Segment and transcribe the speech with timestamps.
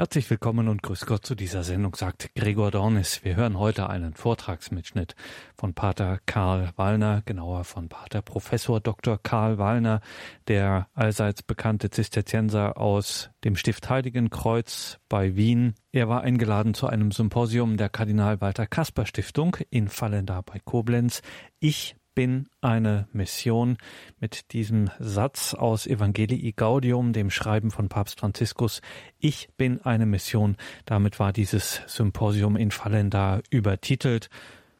[0.00, 3.24] Herzlich willkommen und grüß Gott zu dieser Sendung, sagt Gregor Dornis.
[3.24, 5.16] Wir hören heute einen Vortragsmitschnitt
[5.56, 9.18] von Pater Karl Wallner, genauer von Pater Professor Dr.
[9.20, 10.00] Karl Wallner,
[10.46, 15.74] der allseits bekannte Zisterzienser aus dem Stift Heiligenkreuz bei Wien.
[15.90, 21.22] Er war eingeladen zu einem Symposium der Kardinal Walter Kasper Stiftung in Fallenda bei Koblenz.
[21.58, 23.78] Ich bin eine Mission
[24.18, 28.82] mit diesem Satz aus Evangelii Gaudium, dem Schreiben von Papst Franziskus.
[29.20, 30.56] Ich bin eine Mission.
[30.84, 34.30] Damit war dieses Symposium in Fallenda übertitelt.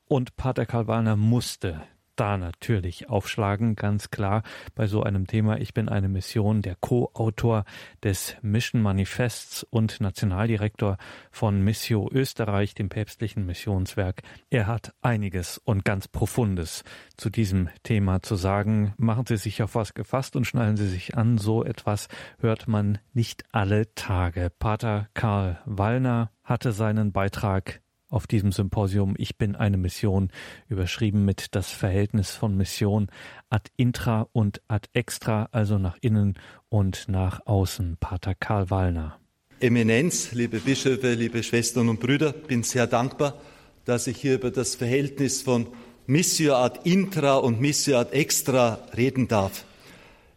[0.09, 1.81] Und Pater Karl Wallner musste
[2.19, 4.43] da natürlich aufschlagen, ganz klar
[4.75, 5.59] bei so einem Thema.
[5.59, 7.65] Ich bin eine Mission, der Co-Autor
[8.03, 10.99] des Mission Manifests und Nationaldirektor
[11.31, 14.23] von Missio Österreich, dem päpstlichen Missionswerk.
[14.51, 16.85] Er hat einiges und ganz Profundes
[17.17, 18.95] zu diesem Thema zu sagen.
[18.97, 21.39] Machen Sie sich auf was gefasst und schnallen Sie sich an.
[21.39, 24.51] So etwas hört man nicht alle Tage.
[24.59, 30.31] Pater Karl Wallner hatte seinen Beitrag auf diesem Symposium Ich bin eine Mission,
[30.69, 33.09] überschrieben mit das Verhältnis von Mission
[33.51, 37.97] ad intra und ad extra, also nach innen und nach außen.
[38.01, 39.19] Pater Karl Wallner.
[39.61, 43.41] Eminenz, liebe Bischöfe, liebe Schwestern und Brüder, bin sehr dankbar,
[43.85, 45.67] dass ich hier über das Verhältnis von
[46.07, 49.65] Missio ad intra und Missio ad extra reden darf.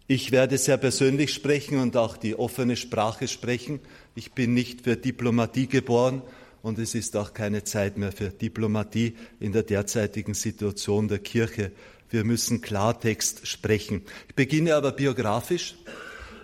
[0.08, 3.80] Ich werde sehr persönlich sprechen und auch die offene Sprache sprechen.
[4.14, 6.22] Ich bin nicht für Diplomatie geboren,
[6.62, 11.72] und es ist auch keine Zeit mehr für Diplomatie in der derzeitigen Situation der Kirche.
[12.10, 14.04] Wir müssen Klartext sprechen.
[14.28, 15.76] Ich beginne aber biografisch.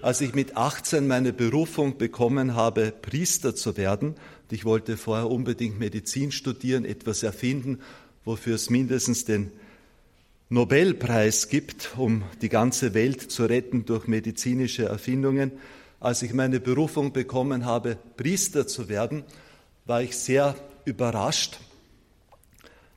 [0.01, 5.29] Als ich mit 18 meine Berufung bekommen habe, Priester zu werden, und ich wollte vorher
[5.29, 7.79] unbedingt Medizin studieren, etwas erfinden,
[8.23, 9.51] wofür es mindestens den
[10.49, 15.51] Nobelpreis gibt, um die ganze Welt zu retten durch medizinische Erfindungen.
[15.99, 19.25] Als ich meine Berufung bekommen habe, Priester zu werden,
[19.87, 21.57] war ich sehr überrascht,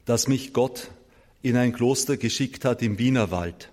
[0.04, 0.90] dass mich Gott
[1.40, 3.70] in ein Kloster geschickt hat im Wienerwald.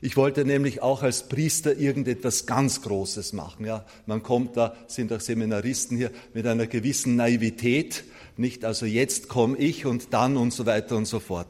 [0.00, 3.66] Ich wollte nämlich auch als Priester irgendetwas ganz Großes machen.
[3.66, 8.04] Ja, man kommt da, sind auch Seminaristen hier, mit einer gewissen Naivität,
[8.36, 11.48] nicht also jetzt komme ich und dann und so weiter und so fort.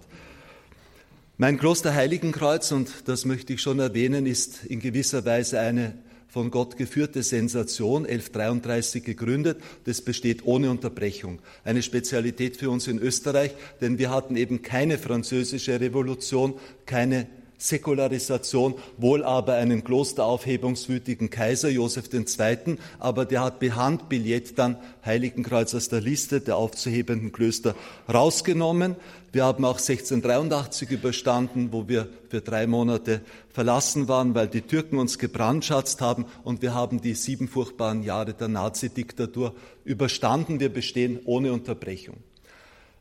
[1.37, 5.97] Mein Kloster Heiligenkreuz, und das möchte ich schon erwähnen, ist in gewisser Weise eine
[6.29, 9.59] von Gott geführte Sensation, 1133 gegründet.
[9.85, 11.41] Das besteht ohne Unterbrechung.
[11.65, 16.55] Eine Spezialität für uns in Österreich, denn wir hatten eben keine französische Revolution,
[16.87, 17.27] keine
[17.59, 25.89] Säkularisation, wohl aber einen klosteraufhebungswütigen Kaiser, Josef II., aber der hat Handbillett dann Heiligenkreuz aus
[25.89, 27.75] der Liste der aufzuhebenden Klöster
[28.13, 28.95] rausgenommen.
[29.31, 34.99] Wir haben auch 1683 überstanden, wo wir für drei Monate verlassen waren, weil die Türken
[34.99, 40.61] uns gebrandschatzt haben und wir haben die sieben furchtbaren Jahre der Nazi-Diktatur überstanden.
[40.61, 42.17] Wir bestehen ohne Unterbrechung.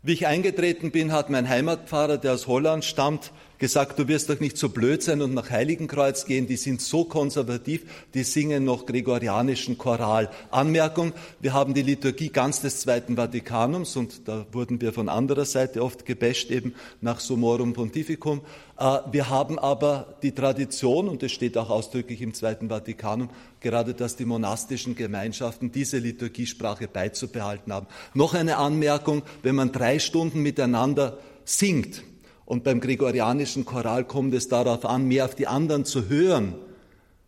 [0.03, 4.39] Wie ich eingetreten bin, hat mein Heimatpfarrer, der aus Holland stammt, gesagt, du wirst doch
[4.39, 8.85] nicht so blöd sein und nach Heiligenkreuz gehen, die sind so konservativ, die singen noch
[8.85, 10.29] gregorianischen Choral.
[10.51, 15.45] Anmerkung, wir haben die Liturgie ganz des Zweiten Vatikanums und da wurden wir von anderer
[15.45, 18.41] Seite oft gebäscht, eben nach Sumorum Pontificum.
[18.77, 23.29] Äh, wir haben aber die Tradition, und es steht auch ausdrücklich im Zweiten Vatikanum,
[23.59, 27.87] gerade dass die monastischen Gemeinschaften diese Liturgiesprache beizubehalten haben.
[28.13, 32.03] Noch eine Anmerkung, wenn man drei Stunden miteinander singt,
[32.47, 36.55] und beim gregorianischen Choral kommt es darauf an, mehr auf die anderen zu hören.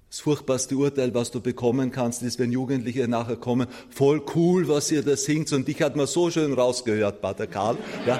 [0.09, 4.89] Das furchtbarste Urteil, was du bekommen kannst, ist, wenn Jugendliche nachher kommen, voll cool, was
[4.91, 5.51] ihr da singt.
[5.53, 7.77] Und dich hat man so schön rausgehört, Pater Karl.
[8.07, 8.19] Ja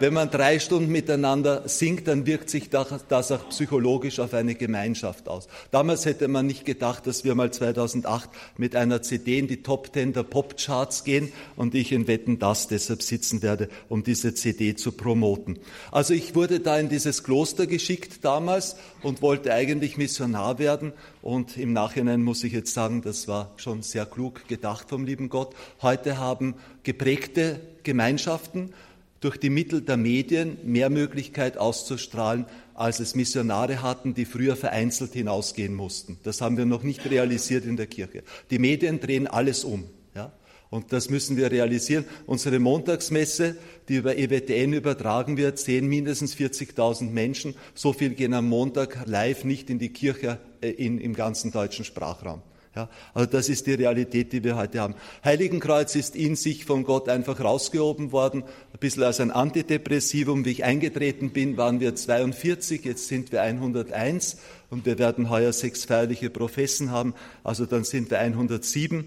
[0.00, 5.28] wenn man drei Stunden miteinander singt, dann wirkt sich das auch psychologisch auf eine Gemeinschaft
[5.28, 5.48] aus.
[5.70, 9.92] Damals hätte man nicht gedacht, dass wir mal 2008 mit einer CD in die Top
[9.92, 14.76] Ten der Popcharts gehen und ich in Wetten das deshalb sitzen werde, um diese CD
[14.76, 15.58] zu promoten.
[15.90, 20.92] Also ich wurde da in dieses Kloster geschickt damals und wollte eigentlich Missionar werden
[21.22, 25.28] und im Nachhinein muss ich jetzt sagen, das war schon sehr klug gedacht vom lieben
[25.28, 25.54] Gott.
[25.82, 28.72] Heute haben geprägte Gemeinschaften
[29.20, 35.12] durch die Mittel der Medien mehr Möglichkeit auszustrahlen, als es Missionare hatten, die früher vereinzelt
[35.12, 36.18] hinausgehen mussten.
[36.22, 38.22] Das haben wir noch nicht realisiert in der Kirche.
[38.50, 39.84] Die Medien drehen alles um.
[40.14, 40.32] Ja?
[40.70, 42.04] Und das müssen wir realisieren.
[42.26, 43.56] Unsere Montagsmesse,
[43.88, 47.54] die über EWTN übertragen wird, sehen mindestens 40.000 Menschen.
[47.74, 51.84] So viel gehen am Montag live nicht in die Kirche äh, in, im ganzen deutschen
[51.84, 52.42] Sprachraum.
[52.76, 54.94] Ja, also das ist die Realität, die wir heute haben.
[55.24, 60.44] Heiligenkreuz ist in sich von Gott einfach rausgehoben worden, ein bisschen als ein Antidepressivum.
[60.44, 64.38] Wie ich eingetreten bin, waren wir 42, jetzt sind wir 101
[64.70, 69.06] und wir werden heuer sechs feierliche Professen haben, also dann sind wir 107.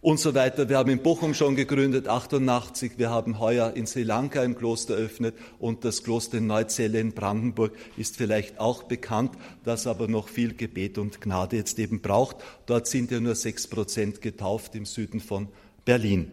[0.00, 0.68] und so weiter.
[0.68, 2.92] Wir haben in Bochum schon gegründet, 88.
[2.96, 7.72] Wir haben heuer in Sri Lanka ein Kloster eröffnet und das Kloster Neuzelle in Brandenburg
[7.96, 9.32] ist vielleicht auch bekannt,
[9.64, 12.36] das aber noch viel Gebet und Gnade jetzt eben braucht.
[12.66, 15.48] Dort sind ja nur sechs Prozent getauft im Süden von
[15.84, 16.30] Berlin.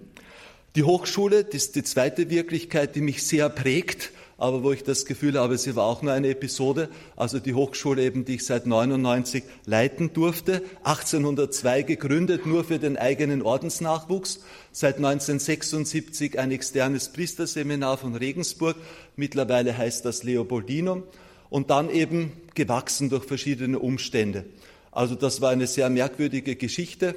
[0.76, 5.06] Die Hochschule, das ist die zweite Wirklichkeit, die mich sehr prägt aber wo ich das
[5.06, 6.90] Gefühl habe, sie war auch nur eine Episode.
[7.16, 12.98] Also die Hochschule eben, die ich seit 99 leiten durfte, 1802 gegründet, nur für den
[12.98, 14.42] eigenen Ordensnachwuchs.
[14.74, 18.76] Seit 1976 ein externes Priesterseminar von Regensburg.
[19.16, 21.04] Mittlerweile heißt das Leopoldinum.
[21.50, 24.44] Und dann eben gewachsen durch verschiedene Umstände.
[24.92, 27.16] Also das war eine sehr merkwürdige Geschichte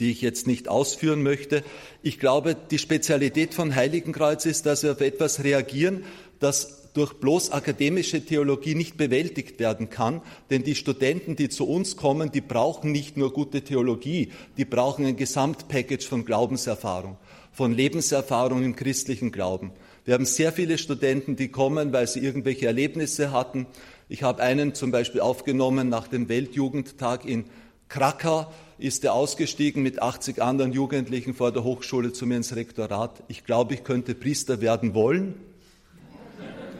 [0.00, 1.62] die ich jetzt nicht ausführen möchte.
[2.02, 6.04] Ich glaube, die Spezialität von Heiligenkreuz ist, dass wir auf etwas reagieren,
[6.40, 10.22] das durch bloß akademische Theologie nicht bewältigt werden kann.
[10.50, 15.04] Denn die Studenten, die zu uns kommen, die brauchen nicht nur gute Theologie, die brauchen
[15.04, 17.18] ein Gesamtpackage von Glaubenserfahrung,
[17.52, 19.72] von Lebenserfahrung im christlichen Glauben.
[20.04, 23.66] Wir haben sehr viele Studenten, die kommen, weil sie irgendwelche Erlebnisse hatten.
[24.08, 27.46] Ich habe einen zum Beispiel aufgenommen nach dem Weltjugendtag in
[27.94, 33.22] Krakau ist er ausgestiegen mit 80 anderen Jugendlichen vor der Hochschule zu mir ins Rektorat.
[33.28, 35.36] Ich glaube, ich könnte Priester werden wollen.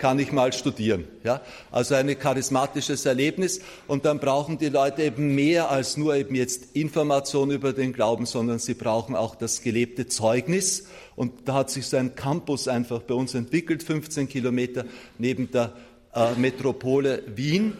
[0.00, 1.04] Kann ich mal studieren.
[1.22, 1.40] Ja?
[1.70, 3.60] Also ein charismatisches Erlebnis.
[3.86, 8.26] Und dann brauchen die Leute eben mehr als nur eben jetzt Information über den Glauben,
[8.26, 10.88] sondern sie brauchen auch das gelebte Zeugnis.
[11.14, 14.84] Und da hat sich so ein Campus einfach bei uns entwickelt, 15 Kilometer
[15.18, 15.74] neben der
[16.12, 17.74] äh, Metropole Wien.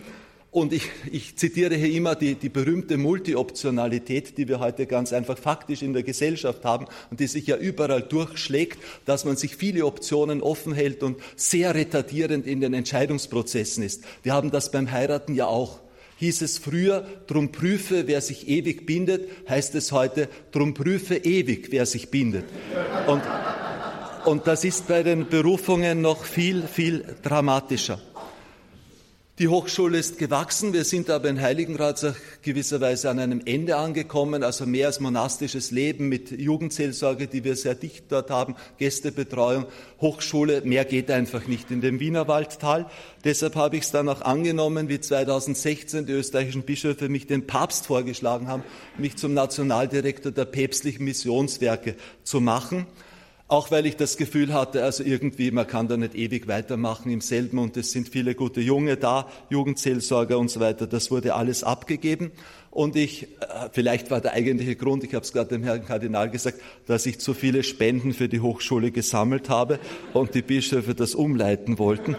[0.54, 5.36] Und ich, ich zitiere hier immer die, die berühmte Multioptionalität, die wir heute ganz einfach
[5.36, 9.84] faktisch in der Gesellschaft haben und die sich ja überall durchschlägt, dass man sich viele
[9.84, 14.04] Optionen offen hält und sehr retardierend in den Entscheidungsprozessen ist.
[14.22, 15.80] Wir haben das beim Heiraten ja auch
[16.18, 21.72] hieß es früher, drum prüfe, wer sich ewig bindet, heißt es heute, drum prüfe ewig,
[21.72, 22.44] wer sich bindet.
[23.08, 23.22] Und,
[24.24, 28.00] und das ist bei den Berufungen noch viel, viel dramatischer.
[29.40, 30.72] Die Hochschule ist gewachsen.
[30.72, 36.08] Wir sind aber in Heiligenrath gewisserweise an einem Ende angekommen, also mehr als monastisches Leben
[36.08, 39.66] mit Jugendseelsorge, die wir sehr dicht dort haben, Gästebetreuung,
[40.00, 40.62] Hochschule.
[40.64, 42.86] Mehr geht einfach nicht in dem Wienerwaldtal.
[43.24, 47.86] Deshalb habe ich es dann auch angenommen, wie 2016 die österreichischen Bischöfe mich den Papst
[47.86, 48.62] vorgeschlagen haben,
[48.98, 52.86] mich zum Nationaldirektor der päpstlichen Missionswerke zu machen.
[53.54, 57.20] Auch weil ich das Gefühl hatte, also irgendwie, man kann da nicht ewig weitermachen im
[57.20, 60.88] selben und es sind viele gute Junge da, Jugendseelsorger und so weiter.
[60.88, 62.32] Das wurde alles abgegeben.
[62.72, 66.30] Und ich, äh, vielleicht war der eigentliche Grund, ich habe es gerade dem Herrn Kardinal
[66.30, 69.78] gesagt, dass ich zu viele Spenden für die Hochschule gesammelt habe
[70.14, 72.16] und die Bischöfe das umleiten wollten.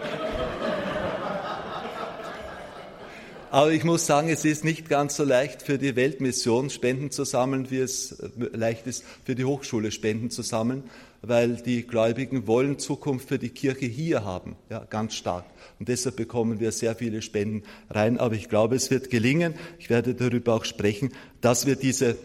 [3.50, 7.24] Aber ich muss sagen, es ist nicht ganz so leicht für die Weltmission Spenden zu
[7.24, 10.82] sammeln, wie es äh, leicht ist für die Hochschule Spenden zu sammeln
[11.22, 15.44] weil die Gläubigen wollen Zukunft für die Kirche hier haben, ja, ganz stark.
[15.78, 18.18] Und deshalb bekommen wir sehr viele Spenden rein.
[18.18, 19.54] Aber ich glaube, es wird gelingen.
[19.78, 22.16] Ich werde darüber auch sprechen, dass wir diese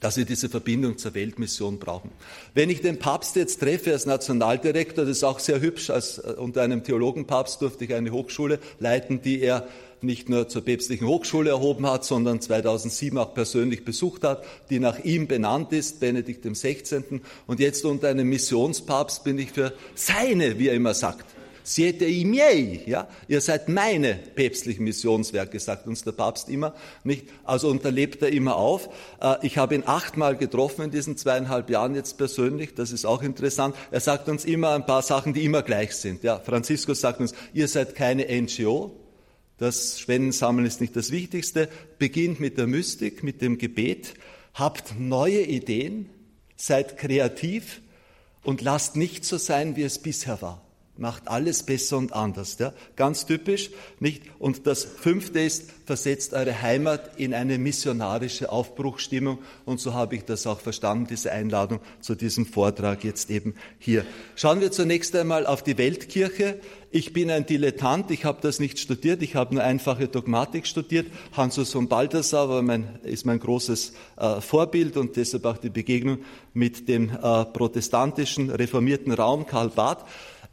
[0.00, 2.10] dass wir diese Verbindung zur Weltmission brauchen.
[2.54, 6.32] Wenn ich den Papst jetzt treffe als Nationaldirektor, das ist auch sehr hübsch, als äh,
[6.38, 9.68] unter einem Theologenpapst durfte ich eine Hochschule leiten, die er
[10.02, 14.98] nicht nur zur päpstlichen Hochschule erhoben hat, sondern 2007 auch persönlich besucht hat, die nach
[15.04, 17.20] ihm benannt ist, Benedikt XVI.
[17.46, 21.24] Und jetzt unter einem Missionspapst bin ich für seine, wie er immer sagt,
[21.62, 27.28] Siete i miei, ja, ihr seid meine päpstlichen Missionswerke, sagt uns der Papst immer, nicht?
[27.44, 28.88] Also unterlebt er immer auf.
[29.20, 33.22] Äh, ich habe ihn achtmal getroffen in diesen zweieinhalb Jahren jetzt persönlich, das ist auch
[33.22, 33.76] interessant.
[33.90, 36.22] Er sagt uns immer ein paar Sachen, die immer gleich sind.
[36.22, 38.92] Ja, Franziskus sagt uns, ihr seid keine NGO,
[39.60, 41.68] das Spendensammeln ist nicht das Wichtigste.
[41.98, 44.14] Beginnt mit der Mystik, mit dem Gebet.
[44.54, 46.08] Habt neue Ideen,
[46.56, 47.82] seid kreativ
[48.42, 50.69] und lasst nicht so sein, wie es bisher war
[51.00, 52.58] macht alles besser und anders.
[52.58, 52.72] Ja?
[52.96, 54.22] Ganz typisch, nicht?
[54.38, 59.38] Und das fünfte ist, versetzt eure Heimat in eine missionarische Aufbruchstimmung.
[59.64, 64.04] Und so habe ich das auch verstanden, diese Einladung zu diesem Vortrag jetzt eben hier.
[64.36, 66.60] Schauen wir zunächst einmal auf die Weltkirche.
[66.92, 71.06] Ich bin ein Dilettant, ich habe das nicht studiert, ich habe nur einfache Dogmatik studiert.
[71.36, 76.18] Hansus von Balthasar war mein, ist mein großes äh, Vorbild und deshalb auch die Begegnung
[76.52, 80.04] mit dem äh, protestantischen reformierten Raum, Karl Barth.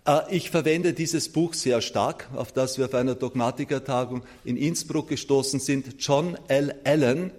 [0.08, 5.10] Äh, ich verwende dieses Buch sehr stark, auf das wir auf einer Dogmatikertagung in Innsbruck
[5.10, 5.96] gestoßen sind.
[6.00, 6.74] John L.
[6.84, 7.32] Allen,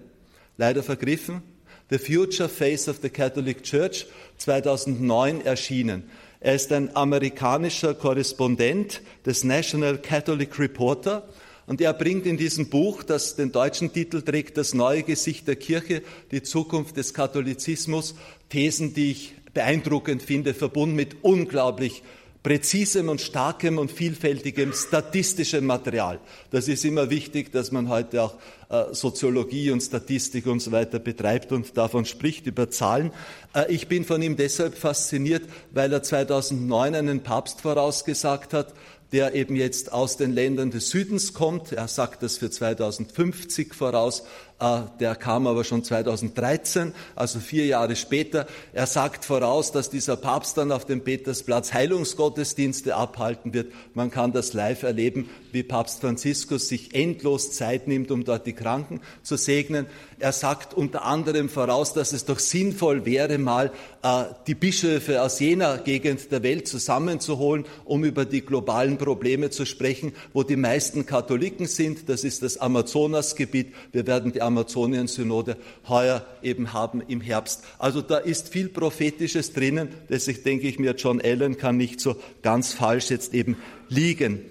[0.56, 1.42] leider vergriffen,
[1.90, 4.06] The Future Face of the Catholic Church,
[4.36, 6.04] 2009 erschienen.
[6.40, 11.26] Er ist ein amerikanischer Korrespondent des National Catholic Reporter
[11.66, 15.56] Und er bringt in diesem Buch, das den deutschen Titel trägt, das neue Gesicht der
[15.56, 18.14] Kirche, die Zukunft des Katholizismus,
[18.48, 22.02] Thesen, die ich beeindruckend finde, verbunden mit unglaublich
[22.42, 26.20] präzisem und starkem und vielfältigem statistischem Material.
[26.50, 28.34] Das ist immer wichtig, dass man heute auch
[28.70, 33.12] äh, Soziologie und Statistik und so weiter betreibt und davon spricht, über Zahlen.
[33.54, 35.42] Äh, ich bin von ihm deshalb fasziniert,
[35.72, 38.72] weil er 2009 einen Papst vorausgesagt hat,
[39.12, 41.72] der eben jetzt aus den Ländern des Südens kommt.
[41.72, 44.24] Er sagt das für 2050 voraus.
[44.60, 48.46] Äh, der kam aber schon 2013, also vier Jahre später.
[48.72, 53.72] Er sagt voraus, dass dieser Papst dann auf dem Petersplatz Heilungsgottesdienste abhalten wird.
[53.94, 58.52] Man kann das live erleben, wie Papst Franziskus sich endlos Zeit nimmt, um dort die
[58.52, 59.86] Kranken zu segnen.
[60.18, 63.70] Er sagt unter anderem voraus, dass es doch sinnvoll wäre, mal
[64.02, 69.64] äh, die Bischöfe aus jener Gegend der Welt zusammenzuholen, um über die globalen Probleme zu
[69.64, 72.08] sprechen, wo die meisten Katholiken sind.
[72.08, 73.72] Das ist das Amazonasgebiet.
[73.92, 75.56] Wir werden die Amazonien-Synode
[75.88, 77.62] heuer eben haben im Herbst.
[77.78, 79.88] Also da ist viel Prophetisches drinnen.
[80.08, 83.56] Deswegen denke ich mir, John Allen kann nicht so ganz falsch jetzt eben
[83.88, 84.44] liegen.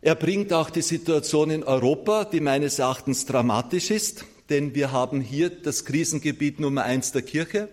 [0.00, 5.20] Er bringt auch die Situation in Europa, die meines Erachtens dramatisch ist, denn wir haben
[5.20, 7.68] hier das Krisengebiet Nummer eins der Kirche,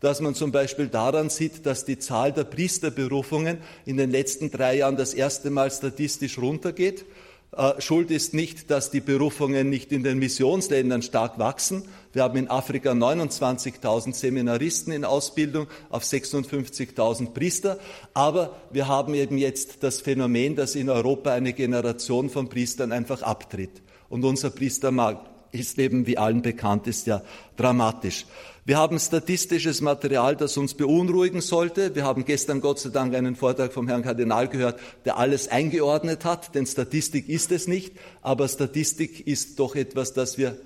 [0.00, 4.76] dass man zum Beispiel daran sieht, dass die Zahl der Priesterberufungen in den letzten drei
[4.76, 7.06] Jahren das erste Mal statistisch runtergeht.
[7.56, 11.84] Äh, Schuld ist nicht, dass die Berufungen nicht in den Missionsländern stark wachsen.
[12.12, 17.78] Wir haben in Afrika 29.000 Seminaristen in Ausbildung auf 56.000 Priester.
[18.14, 23.22] Aber wir haben eben jetzt das Phänomen, dass in Europa eine Generation von Priestern einfach
[23.22, 23.82] abtritt.
[24.08, 27.22] Und unser Priestermarkt ist eben, wie allen bekannt ist, ja
[27.56, 28.26] dramatisch.
[28.70, 31.96] Wir haben statistisches Material, das uns beunruhigen sollte.
[31.96, 36.24] Wir haben gestern Gott sei Dank einen Vortrag vom Herrn Kardinal gehört, der alles eingeordnet
[36.24, 40.56] hat, denn Statistik ist es nicht, aber Statistik ist doch etwas, das wir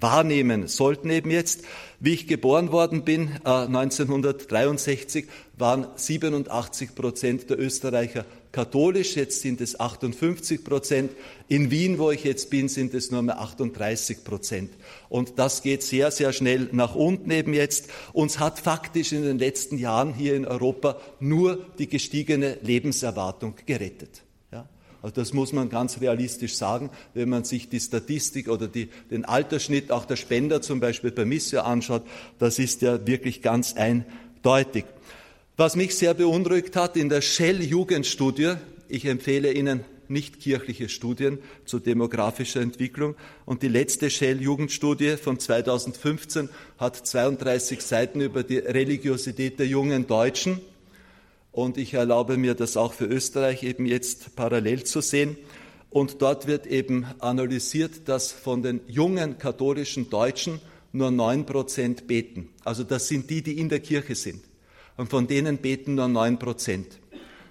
[0.00, 1.62] wahrnehmen sollten eben jetzt.
[2.00, 9.60] Wie ich geboren worden bin, äh, 1963, waren 87 Prozent der Österreicher katholisch, jetzt sind
[9.60, 11.10] es 58 Prozent.
[11.48, 14.70] In Wien, wo ich jetzt bin, sind es nur mehr 38 Prozent.
[15.08, 17.88] Und das geht sehr, sehr schnell nach unten eben jetzt.
[18.12, 24.22] Uns hat faktisch in den letzten Jahren hier in Europa nur die gestiegene Lebenserwartung gerettet.
[25.02, 29.26] Also das muss man ganz realistisch sagen, wenn man sich die Statistik oder die, den
[29.26, 32.04] Altersschnitt auch der Spender zum Beispiel bei Missio anschaut.
[32.38, 34.86] Das ist ja wirklich ganz eindeutig.
[35.56, 38.54] Was mich sehr beunruhigt hat in der Shell-Jugendstudie,
[38.88, 43.14] ich empfehle Ihnen nicht kirchliche Studien zu demografischer Entwicklung.
[43.44, 50.60] Und die letzte Shell-Jugendstudie von 2015 hat 32 Seiten über die Religiosität der jungen Deutschen.
[51.52, 55.36] Und ich erlaube mir das auch für Österreich eben jetzt parallel zu sehen.
[55.88, 62.48] Und dort wird eben analysiert, dass von den jungen katholischen Deutschen nur neun Prozent beten.
[62.64, 64.40] Also das sind die, die in der Kirche sind.
[64.96, 67.00] Und von denen beten nur neun Prozent.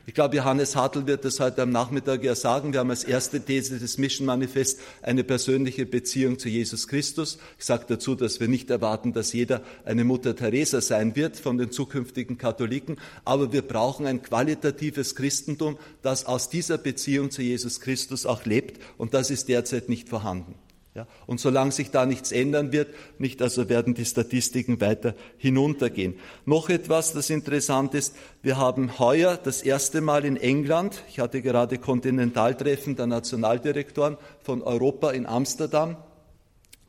[0.05, 2.73] Ich glaube, Johannes Hartl wird das heute am Nachmittag ja sagen.
[2.73, 7.37] Wir haben als erste These des Mission Manifest eine persönliche Beziehung zu Jesus Christus.
[7.57, 11.57] Ich sage dazu, dass wir nicht erwarten, dass jeder eine Mutter Teresa sein wird von
[11.57, 17.79] den zukünftigen Katholiken, aber wir brauchen ein qualitatives Christentum, das aus dieser Beziehung zu Jesus
[17.79, 20.55] Christus auch lebt und das ist derzeit nicht vorhanden.
[20.95, 26.19] Ja, und solange sich da nichts ändern wird, nicht also werden die Statistiken weiter hinuntergehen.
[26.45, 31.41] Noch etwas, das interessant ist, wir haben heuer das erste Mal in England, ich hatte
[31.41, 35.97] gerade Kontinentaltreffen der Nationaldirektoren von Europa in Amsterdam,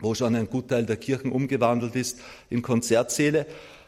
[0.00, 2.20] wo schon ein Gutteil der Kirchen umgewandelt ist
[2.50, 3.46] in Konzertsäle,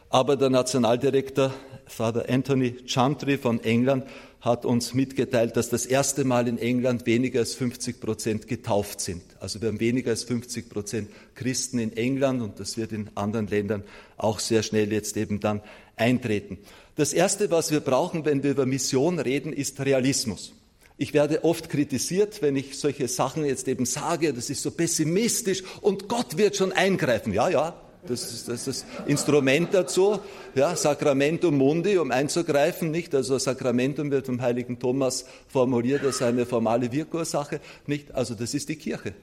[0.09, 1.53] aber der Nationaldirektor
[1.85, 4.05] Father Anthony Chantry von England
[4.41, 9.23] hat uns mitgeteilt, dass das erste Mal in England weniger als 50 Prozent getauft sind.
[9.39, 13.47] Also wir haben weniger als 50 Prozent Christen in England und das wird in anderen
[13.47, 13.83] Ländern
[14.15, 15.61] auch sehr schnell jetzt eben dann
[15.95, 16.59] eintreten.
[16.95, 20.53] Das Erste, was wir brauchen, wenn wir über Mission reden, ist Realismus.
[20.97, 25.63] Ich werde oft kritisiert, wenn ich solche Sachen jetzt eben sage, das ist so pessimistisch
[25.81, 27.33] und Gott wird schon eingreifen.
[27.33, 30.19] Ja, ja, das ist, das ist das Instrument dazu,
[30.55, 33.13] ja, Sacramentum Mundi, um einzugreifen, nicht?
[33.13, 38.13] Also Sacramentum wird vom heiligen Thomas formuliert als eine formale Wirkursache, nicht?
[38.13, 39.13] Also das ist die Kirche.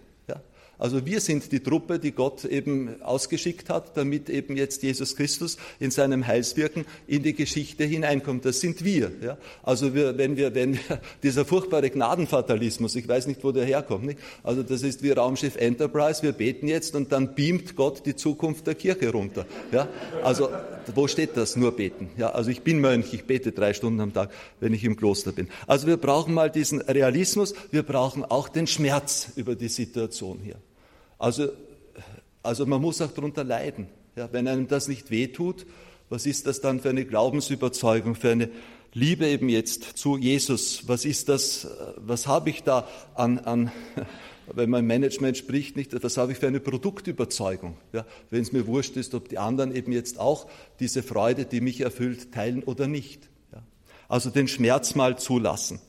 [0.78, 5.56] Also wir sind die Truppe, die Gott eben ausgeschickt hat, damit eben jetzt Jesus Christus
[5.80, 8.44] in seinem Heilswirken in die Geschichte hineinkommt.
[8.44, 9.12] Das sind wir.
[9.22, 9.38] Ja?
[9.62, 14.04] Also wir, wenn wir, wenn wir, dieser furchtbare Gnadenfatalismus, ich weiß nicht, wo der herkommt,
[14.04, 14.18] nicht?
[14.42, 18.66] also das ist wie Raumschiff Enterprise, wir beten jetzt und dann beamt Gott die Zukunft
[18.66, 19.46] der Kirche runter.
[19.72, 19.88] Ja?
[20.22, 20.50] Also
[20.94, 21.56] wo steht das?
[21.56, 22.10] Nur beten.
[22.16, 22.30] Ja?
[22.30, 25.48] Also ich bin Mönch, ich bete drei Stunden am Tag, wenn ich im Kloster bin.
[25.66, 30.56] Also wir brauchen mal diesen Realismus, wir brauchen auch den Schmerz über die Situation hier.
[31.24, 31.48] Also,
[32.42, 33.86] also man muss auch darunter leiden.
[34.14, 35.64] Ja, wenn einem das nicht wehtut,
[36.10, 38.50] was ist das dann für eine Glaubensüberzeugung, für eine
[38.92, 40.86] Liebe eben jetzt zu Jesus?
[40.86, 41.66] Was ist das,
[41.96, 43.72] was habe ich da an, an
[44.54, 47.78] wenn im Management spricht, nicht, was habe ich für eine Produktüberzeugung?
[47.94, 50.46] Ja, wenn es mir wurscht ist, ob die anderen eben jetzt auch
[50.78, 53.30] diese Freude, die mich erfüllt, teilen oder nicht.
[53.50, 53.62] Ja,
[54.10, 55.80] also den Schmerz mal zulassen.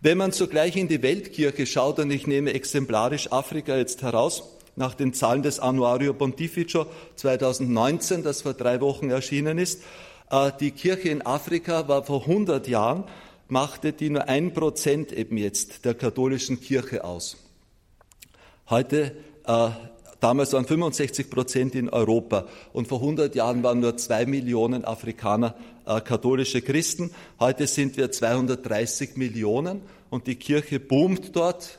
[0.00, 4.94] Wenn man zugleich in die Weltkirche schaut, und ich nehme exemplarisch Afrika jetzt heraus, nach
[4.94, 9.82] den Zahlen des Annuario Pontificio 2019, das vor drei Wochen erschienen ist.
[10.30, 13.04] Äh, die Kirche in Afrika war vor 100 Jahren,
[13.48, 17.36] machte die nur ein Prozent eben jetzt der katholischen Kirche aus.
[18.70, 19.16] Heute,
[19.46, 19.70] äh,
[20.20, 25.54] damals waren 65 Prozent in Europa und vor 100 Jahren waren nur zwei Millionen Afrikaner
[25.86, 27.10] äh, katholische Christen.
[27.40, 29.80] Heute sind wir 230 Millionen
[30.10, 31.77] und die Kirche boomt dort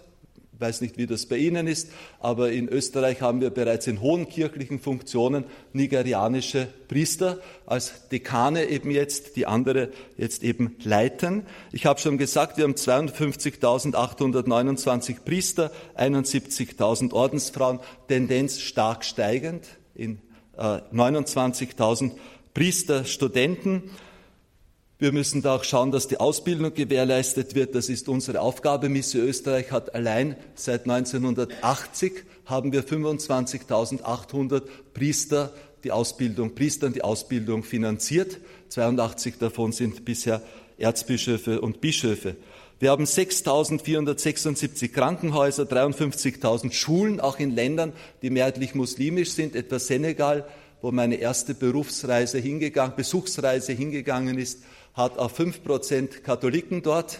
[0.59, 1.89] ich weiß nicht, wie das bei Ihnen ist,
[2.19, 8.91] aber in Österreich haben wir bereits in hohen kirchlichen Funktionen nigerianische Priester als Dekane eben
[8.91, 9.87] jetzt, die andere
[10.17, 11.43] jetzt eben leiten.
[11.71, 20.19] Ich habe schon gesagt, wir haben 52.829 Priester, 71.000 Ordensfrauen, Tendenz stark steigend in
[20.57, 22.11] äh, 29.000
[22.53, 23.83] Priester, Studenten.
[25.01, 27.73] Wir müssen da auch schauen, dass die Ausbildung gewährleistet wird.
[27.73, 28.89] Das ist unsere Aufgabe.
[28.89, 34.63] Misse Österreich hat allein seit 1980 haben wir 25.800
[34.93, 35.53] Priester
[35.85, 38.39] die Ausbildung, Priestern die Ausbildung finanziert.
[38.67, 40.41] 82 davon sind bisher
[40.77, 42.35] Erzbischöfe und Bischöfe.
[42.79, 50.45] Wir haben 6.476 Krankenhäuser, 53.000 Schulen, auch in Ländern, die mehrheitlich muslimisch sind, etwa Senegal,
[50.81, 54.59] wo meine erste Berufsreise hingegangen, Besuchsreise hingegangen ist
[54.99, 57.19] hat auf 5% Katholiken dort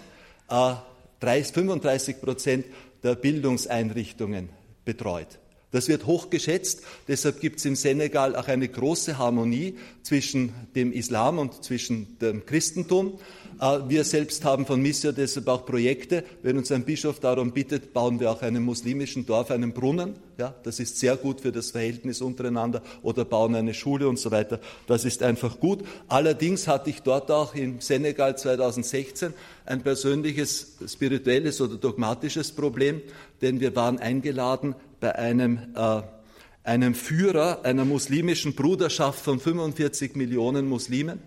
[0.50, 0.74] äh,
[1.22, 2.64] 35%
[3.02, 4.50] der Bildungseinrichtungen
[4.84, 5.38] betreut.
[5.72, 6.82] Das wird hoch geschätzt.
[7.08, 12.44] Deshalb gibt es im Senegal auch eine große Harmonie zwischen dem Islam und zwischen dem
[12.44, 13.18] Christentum.
[13.60, 16.24] Äh, wir selbst haben von Missio deshalb auch Projekte.
[16.42, 20.14] Wenn uns ein Bischof darum bittet, bauen wir auch einem muslimischen Dorf einen Brunnen.
[20.38, 24.30] Ja, das ist sehr gut für das Verhältnis untereinander oder bauen eine Schule und so
[24.30, 24.60] weiter.
[24.86, 25.84] Das ist einfach gut.
[26.08, 29.34] Allerdings hatte ich dort auch im Senegal 2016
[29.66, 33.02] ein persönliches spirituelles oder dogmatisches Problem,
[33.42, 36.02] denn wir waren eingeladen bei einem äh,
[36.62, 41.18] einem Führer einer muslimischen Bruderschaft von 45 Millionen Muslimen.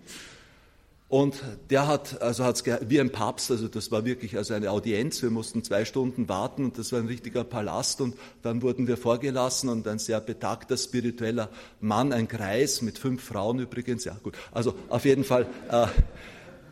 [1.14, 1.36] Und
[1.70, 5.22] der hat, also hat's wie ein Papst, also das war wirklich also eine Audienz.
[5.22, 8.00] Wir mussten zwei Stunden warten und das war ein richtiger Palast.
[8.00, 11.50] Und dann wurden wir vorgelassen und ein sehr betagter spiritueller
[11.80, 14.04] Mann, ein Kreis mit fünf Frauen übrigens.
[14.04, 14.34] Ja, gut.
[14.50, 15.46] Also auf jeden Fall.
[15.70, 15.86] Äh,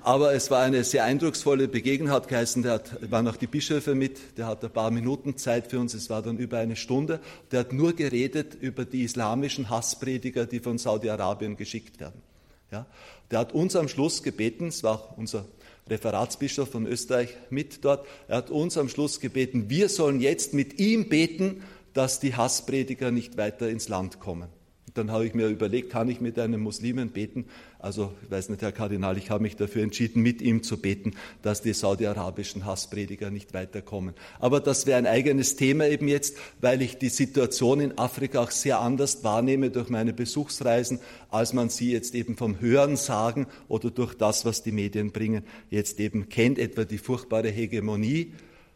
[0.01, 3.95] aber es war eine sehr eindrucksvolle Begegnung, hat geheißen, der hat, waren auch die Bischöfe
[3.95, 7.21] mit, der hat ein paar Minuten Zeit für uns, es war dann über eine Stunde.
[7.53, 12.32] Der hat nur geredet über die islamischen Hassprediger, die von Saudi-Arabien geschickt werden.
[12.73, 12.87] Ja?
[13.31, 15.45] Der hat uns am Schluss gebeten, es war auch unser
[15.89, 20.81] Referatsbischof von Österreich mit dort, er hat uns am Schluss gebeten, wir sollen jetzt mit
[20.81, 24.49] ihm beten, dass die Hassprediger nicht weiter ins Land kommen.
[24.95, 27.47] Dann habe ich mir überlegt, kann ich mit einem Muslimen beten?
[27.79, 31.15] Also, ich weiß nicht, Herr Kardinal, ich habe mich dafür entschieden, mit ihm zu beten,
[31.43, 34.15] dass die saudi-arabischen Hassprediger nicht weiterkommen.
[34.39, 38.51] Aber das wäre ein eigenes Thema eben jetzt, weil ich die Situation in Afrika auch
[38.51, 41.01] sehr anders wahrnehme durch meine Besuchsreisen,
[41.31, 45.45] als man sie jetzt eben vom Hören sagen oder durch das, was die Medien bringen,
[45.71, 48.35] jetzt eben kennt, etwa die furchtbare Hegemonie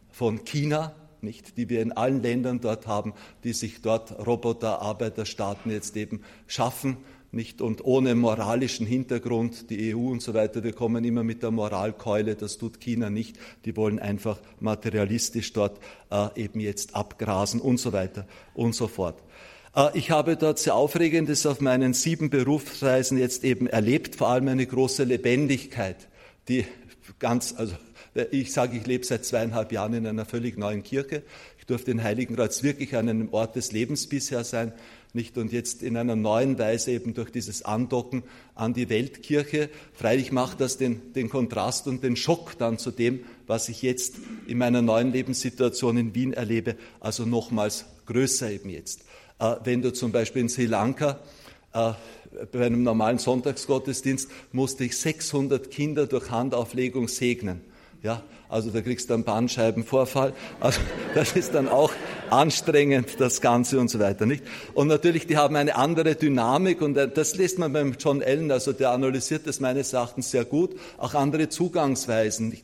[0.09, 5.71] von China, nicht, die wir in allen Ländern dort haben, die sich dort Roboter, Arbeiterstaaten
[5.71, 6.97] jetzt eben schaffen,
[7.31, 11.51] nicht und ohne moralischen Hintergrund, die EU und so weiter, wir kommen immer mit der
[11.51, 17.79] Moralkeule, das tut China nicht, die wollen einfach materialistisch dort äh, eben jetzt abgrasen und
[17.79, 19.21] so weiter und so fort.
[19.75, 24.47] Äh, ich habe dort sehr Aufregendes auf meinen sieben Berufsreisen jetzt eben erlebt, vor allem
[24.47, 26.07] eine große Lebendigkeit,
[26.47, 26.65] die
[27.19, 27.75] ganz, also
[28.31, 31.23] Ich sage, ich lebe seit zweieinhalb Jahren in einer völlig neuen Kirche.
[31.59, 34.73] Ich durfte in Heiligenkreuz wirklich an einem Ort des Lebens bisher sein
[35.17, 35.37] nicht?
[35.37, 38.23] Und jetzt in einer neuen Weise eben durch dieses Andocken
[38.55, 39.69] an die Weltkirche.
[39.93, 44.15] Freilich macht das den, den Kontrast und den Schock dann zu dem, was ich jetzt
[44.47, 49.01] in meiner neuen Lebenssituation in Wien erlebe, also nochmals größer eben jetzt.
[49.39, 51.19] Äh, wenn du zum Beispiel in Sri Lanka
[51.73, 51.93] äh,
[52.51, 57.61] bei einem normalen Sonntagsgottesdienst musste ich 600 Kinder durch Handauflegung segnen.
[58.03, 60.33] Ja, also da kriegst du einen Bandscheibenvorfall.
[60.59, 60.79] Also
[61.15, 61.91] das ist dann auch
[62.29, 64.43] anstrengend, das Ganze und so weiter, nicht?
[64.73, 68.51] Und natürlich, die haben eine andere Dynamik und äh, das lässt man beim John Allen,
[68.51, 72.57] also der analysiert das meines Erachtens sehr gut, auch andere Zugangsweisen.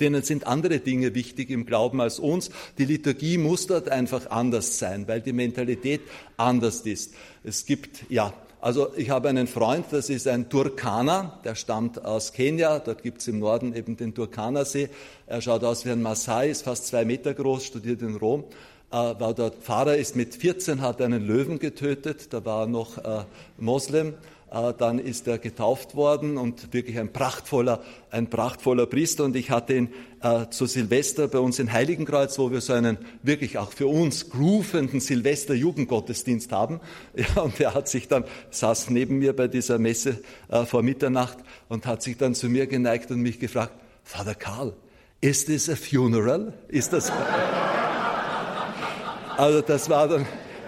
[0.00, 2.50] Denen sind andere Dinge wichtig im Glauben als uns.
[2.78, 6.00] Die Liturgie muss dort einfach anders sein, weil die Mentalität
[6.38, 7.12] anders ist.
[7.44, 12.32] Es gibt, ja, also ich habe einen Freund, das ist ein Turkana, der stammt aus
[12.32, 14.88] Kenia, dort gibt es im Norden eben den Turkana-See.
[15.26, 18.44] Er schaut aus wie ein Maasai, ist fast zwei Meter groß, studiert in Rom,
[18.90, 22.98] äh, war dort Pfarrer, ist mit 14, hat einen Löwen getötet, da war er noch
[22.98, 23.24] äh,
[23.58, 24.14] Moslem
[24.48, 29.24] dann ist er getauft worden und wirklich ein prachtvoller, ein prachtvoller Priester.
[29.24, 29.88] Und ich hatte ihn
[30.22, 34.30] äh, zu Silvester bei uns in Heiligenkreuz, wo wir so einen wirklich auch für uns
[34.30, 36.80] groovenden Silvester-Jugendgottesdienst haben.
[37.16, 41.38] Ja, und er hat sich dann, saß neben mir bei dieser Messe äh, vor Mitternacht
[41.68, 43.72] und hat sich dann zu mir geneigt und mich gefragt,
[44.04, 44.74] Vater Karl,
[45.20, 46.52] is this a funeral?
[46.68, 47.10] Ist das?
[49.36, 50.26] also das war dann,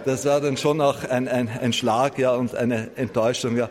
[0.08, 3.58] das war dann schon auch ein, ein, ein Schlag ja, und eine Enttäuschung.
[3.58, 3.68] Ja.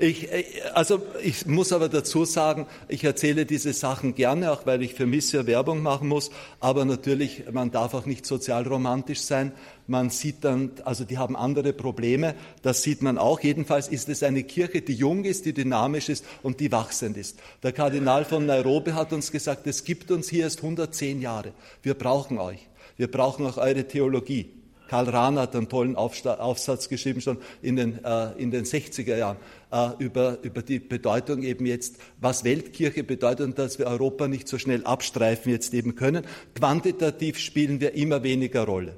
[0.00, 0.28] Ich,
[0.74, 5.06] also ich muss aber dazu sagen, ich erzähle diese Sachen gerne, auch weil ich für
[5.06, 6.30] Missio Werbung machen muss.
[6.58, 9.52] Aber natürlich, man darf auch nicht sozialromantisch sein.
[9.86, 12.34] Man sieht dann, also die haben andere Probleme.
[12.62, 13.38] Das sieht man auch.
[13.40, 17.38] Jedenfalls ist es eine Kirche, die jung ist, die dynamisch ist und die wachsend ist.
[17.62, 21.52] Der Kardinal von Nairobi hat uns gesagt, es gibt uns hier erst 110 Jahre.
[21.82, 22.68] Wir brauchen euch.
[22.96, 24.50] Wir brauchen auch eure Theologie.
[24.88, 29.36] Karl Rahn hat einen tollen Aufsatz geschrieben, schon in den, äh, in den 60er Jahren,
[29.72, 34.48] äh, über, über die Bedeutung eben jetzt, was Weltkirche bedeutet und dass wir Europa nicht
[34.48, 36.24] so schnell abstreifen jetzt eben können.
[36.54, 38.96] Quantitativ spielen wir immer weniger Rolle.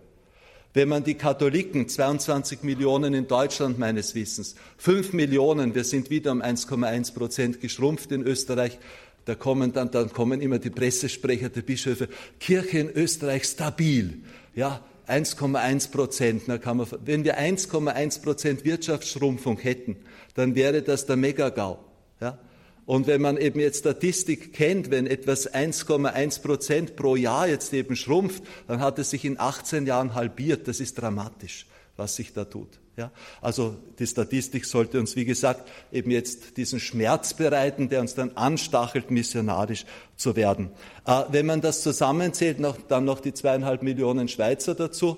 [0.74, 6.30] Wenn man die Katholiken, 22 Millionen in Deutschland meines Wissens, 5 Millionen, wir sind wieder
[6.30, 8.78] um 1,1 Prozent geschrumpft in Österreich,
[9.24, 14.22] da kommen dann, dann kommen immer die Pressesprecher der Bischöfe, Kirche in Österreich stabil.
[14.54, 16.42] Ja, 1,1 Prozent.
[16.46, 19.96] Wenn wir 1,1 Prozent Wirtschaftsschrumpfung hätten,
[20.34, 21.78] dann wäre das der Megagau.
[22.20, 22.38] Ja?
[22.86, 27.96] Und wenn man eben jetzt Statistik kennt, wenn etwas 1,1 Prozent pro Jahr jetzt eben
[27.96, 30.68] schrumpft, dann hat es sich in 18 Jahren halbiert.
[30.68, 31.66] Das ist dramatisch,
[31.96, 32.80] was sich da tut.
[32.98, 38.16] Ja, also die Statistik sollte uns, wie gesagt, eben jetzt diesen Schmerz bereiten, der uns
[38.16, 40.70] dann anstachelt, missionarisch zu werden.
[41.06, 45.16] Äh, wenn man das zusammenzählt, noch, dann noch die zweieinhalb Millionen Schweizer dazu,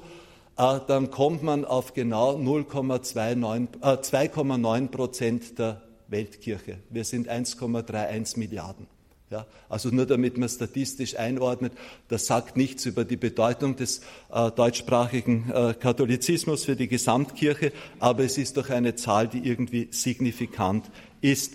[0.58, 6.80] äh, dann kommt man auf genau 2,9 äh, Prozent der Weltkirche.
[6.90, 8.88] Wir sind 1,31 Milliarden.
[9.30, 11.72] Ja, also nur damit man statistisch einordnet,
[12.08, 14.00] das sagt nichts über die Bedeutung des
[14.32, 19.86] äh, deutschsprachigen äh, Katholizismus für die Gesamtkirche, aber es ist doch eine Zahl, die irgendwie
[19.92, 20.90] signifikant
[21.20, 21.54] ist.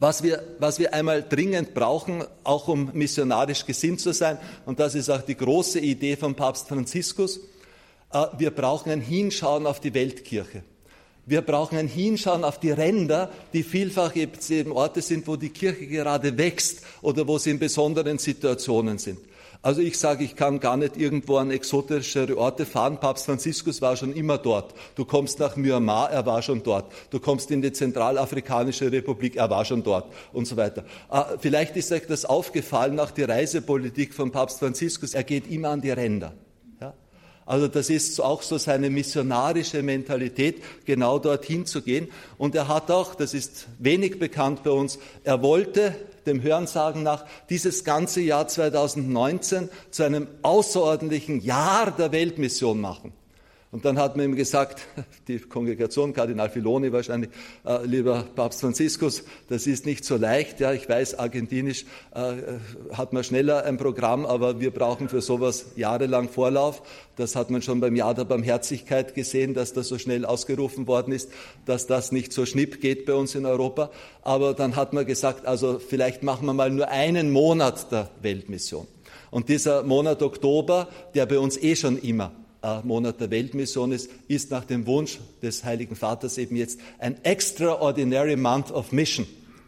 [0.00, 4.96] Was wir, was wir einmal dringend brauchen, auch um missionarisch gesinnt zu sein, und das
[4.96, 7.38] ist auch die große Idee von Papst Franziskus,
[8.12, 10.64] äh, wir brauchen ein Hinschauen auf die Weltkirche.
[11.26, 15.86] Wir brauchen ein Hinschauen auf die Ränder, die vielfach eben Orte sind, wo die Kirche
[15.86, 19.18] gerade wächst oder wo sie in besonderen Situationen sind.
[19.64, 23.00] Also ich sage, ich kann gar nicht irgendwo an exotischere Orte fahren.
[23.00, 24.74] Papst Franziskus war schon immer dort.
[24.94, 26.92] Du kommst nach Myanmar, er war schon dort.
[27.08, 30.84] Du kommst in die Zentralafrikanische Republik, er war schon dort und so weiter.
[31.08, 35.14] Ah, vielleicht ist euch das aufgefallen nach der Reisepolitik von Papst Franziskus.
[35.14, 36.34] Er geht immer an die Ränder.
[37.46, 42.08] Also das ist auch so seine missionarische Mentalität, genau dorthin zu gehen.
[42.38, 45.94] Und er hat auch, das ist wenig bekannt bei uns, er wollte
[46.26, 53.12] dem Hörensagen nach dieses ganze Jahr 2019 zu einem außerordentlichen Jahr der Weltmission machen.
[53.74, 54.86] Und dann hat man ihm gesagt,
[55.26, 57.30] die Kongregation, Kardinal Filoni wahrscheinlich,
[57.66, 60.60] äh, lieber Papst Franziskus, das ist nicht so leicht.
[60.60, 61.84] Ja, ich weiß, argentinisch
[62.14, 62.34] äh,
[62.92, 66.84] hat man schneller ein Programm, aber wir brauchen für sowas jahrelang Vorlauf.
[67.16, 71.12] Das hat man schon beim Jahr der Barmherzigkeit gesehen, dass das so schnell ausgerufen worden
[71.12, 71.32] ist,
[71.66, 73.90] dass das nicht so schnipp geht bei uns in Europa.
[74.22, 78.86] Aber dann hat man gesagt, also vielleicht machen wir mal nur einen Monat der Weltmission.
[79.32, 82.43] Und dieser Monat Oktober, der bei uns eh schon immer äh,
[82.82, 88.36] Monat der Weltmission ist, ist nach dem Wunsch des Heiligen Vaters eben jetzt ein Extraordinary
[88.36, 89.26] Month of Mission.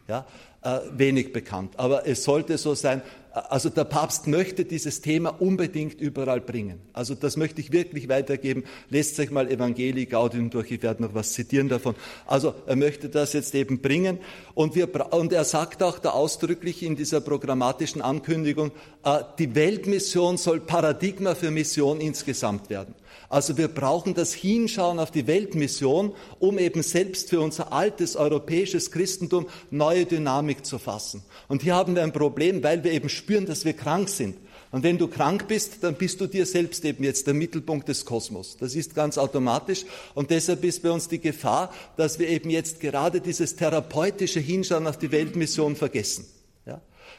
[0.09, 0.27] Ja,
[0.63, 1.75] äh, wenig bekannt.
[1.77, 3.03] Aber es sollte so sein,
[3.37, 6.81] also der Papst möchte dieses Thema unbedingt überall bringen.
[6.95, 8.65] Also das möchte ich wirklich weitergeben.
[8.89, 11.95] Lest euch mal Evangelii Gaudium durch, ich werde noch was zitieren davon.
[12.27, 14.19] Also er möchte das jetzt eben bringen.
[14.55, 18.73] Und, wir, und er sagt auch da ausdrücklich in dieser programmatischen Ankündigung,
[19.05, 22.95] äh, die Weltmission soll Paradigma für Mission insgesamt werden.
[23.29, 28.91] Also wir brauchen das Hinschauen auf die Weltmission, um eben selbst für unser altes europäisches
[28.91, 31.23] Christentum neue Dynamik zu fassen.
[31.49, 34.37] Und hier haben wir ein Problem, weil wir eben spüren, dass wir krank sind.
[34.73, 38.05] Und wenn du krank bist, dann bist du dir selbst eben jetzt der Mittelpunkt des
[38.05, 38.57] Kosmos.
[38.59, 39.85] Das ist ganz automatisch.
[40.15, 44.87] Und deshalb ist bei uns die Gefahr, dass wir eben jetzt gerade dieses therapeutische Hinschauen
[44.87, 46.27] auf die Weltmission vergessen.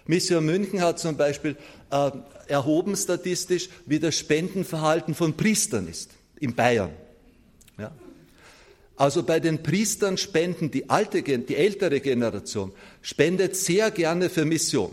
[0.08, 1.56] Mission München hat zum Beispiel
[1.91, 2.12] äh,
[2.48, 6.91] erhoben statistisch, wie das Spendenverhalten von Priestern ist in Bayern.
[7.78, 7.91] Ja?
[8.96, 14.91] Also bei den Priestern spenden die, alte, die ältere Generation, spendet sehr gerne für Mission.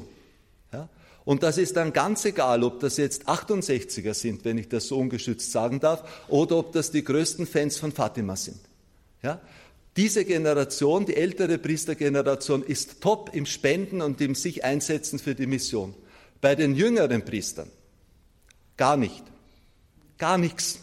[0.73, 0.89] Ja?
[1.25, 4.99] Und das ist dann ganz egal, ob das jetzt 68er sind, wenn ich das so
[4.99, 8.61] ungeschützt sagen darf, oder ob das die größten Fans von Fatima sind.
[9.23, 9.41] Ja?
[9.97, 15.47] Diese Generation, die ältere Priestergeneration, ist top im Spenden und im sich einsetzen für die
[15.47, 15.95] Mission.
[16.41, 17.71] Bei den jüngeren Priestern
[18.77, 19.23] gar nicht.
[20.19, 20.81] Gar nichts.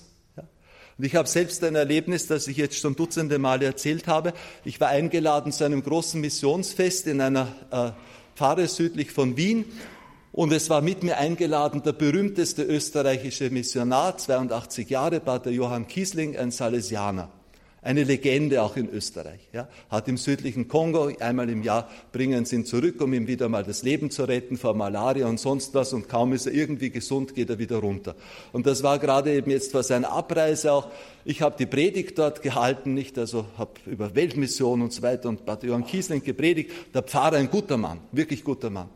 [0.97, 4.33] Und ich habe selbst ein Erlebnis, das ich jetzt schon dutzende Male erzählt habe.
[4.63, 7.91] Ich war eingeladen zu einem großen Missionsfest in einer äh,
[8.37, 9.65] Pfarre südlich von Wien.
[10.31, 16.37] Und es war mit mir eingeladen der berühmteste österreichische Missionar, 82 Jahre, Pater Johann Kiesling,
[16.37, 17.29] ein Salesianer.
[17.83, 19.49] Eine Legende auch in Österreich.
[19.53, 19.67] Ja.
[19.89, 23.63] Hat im südlichen Kongo einmal im Jahr bringen sie ihn zurück, um ihm wieder mal
[23.63, 25.91] das Leben zu retten vor Malaria und sonst was.
[25.91, 28.15] Und kaum ist er irgendwie gesund, geht er wieder runter.
[28.51, 30.89] Und das war gerade eben jetzt vor seiner Abreise auch.
[31.25, 35.43] Ich habe die Predigt dort gehalten, nicht also habe über Weltmission und so weiter und
[35.45, 36.71] Pater Johann Kiesling gepredigt.
[36.93, 38.89] Der Pfarrer ein guter Mann, wirklich guter Mann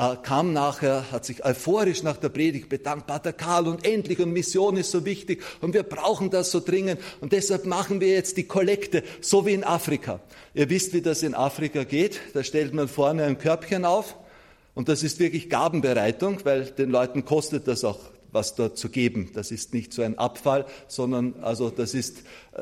[0.00, 4.32] äh, kam nachher, hat sich euphorisch nach der Predigt bedankt, Pater Karl, und endlich, und
[4.32, 8.38] Mission ist so wichtig, und wir brauchen das so dringend, und deshalb machen wir jetzt
[8.38, 10.20] die Kollekte, so wie in Afrika.
[10.54, 14.16] Ihr wisst, wie das in Afrika geht, da stellt man vorne ein Körbchen auf,
[14.74, 17.98] und das ist wirklich Gabenbereitung, weil den Leuten kostet das auch
[18.32, 19.30] was dort zu geben.
[19.34, 22.18] Das ist nicht so ein Abfall, sondern also das ist,
[22.52, 22.60] äh,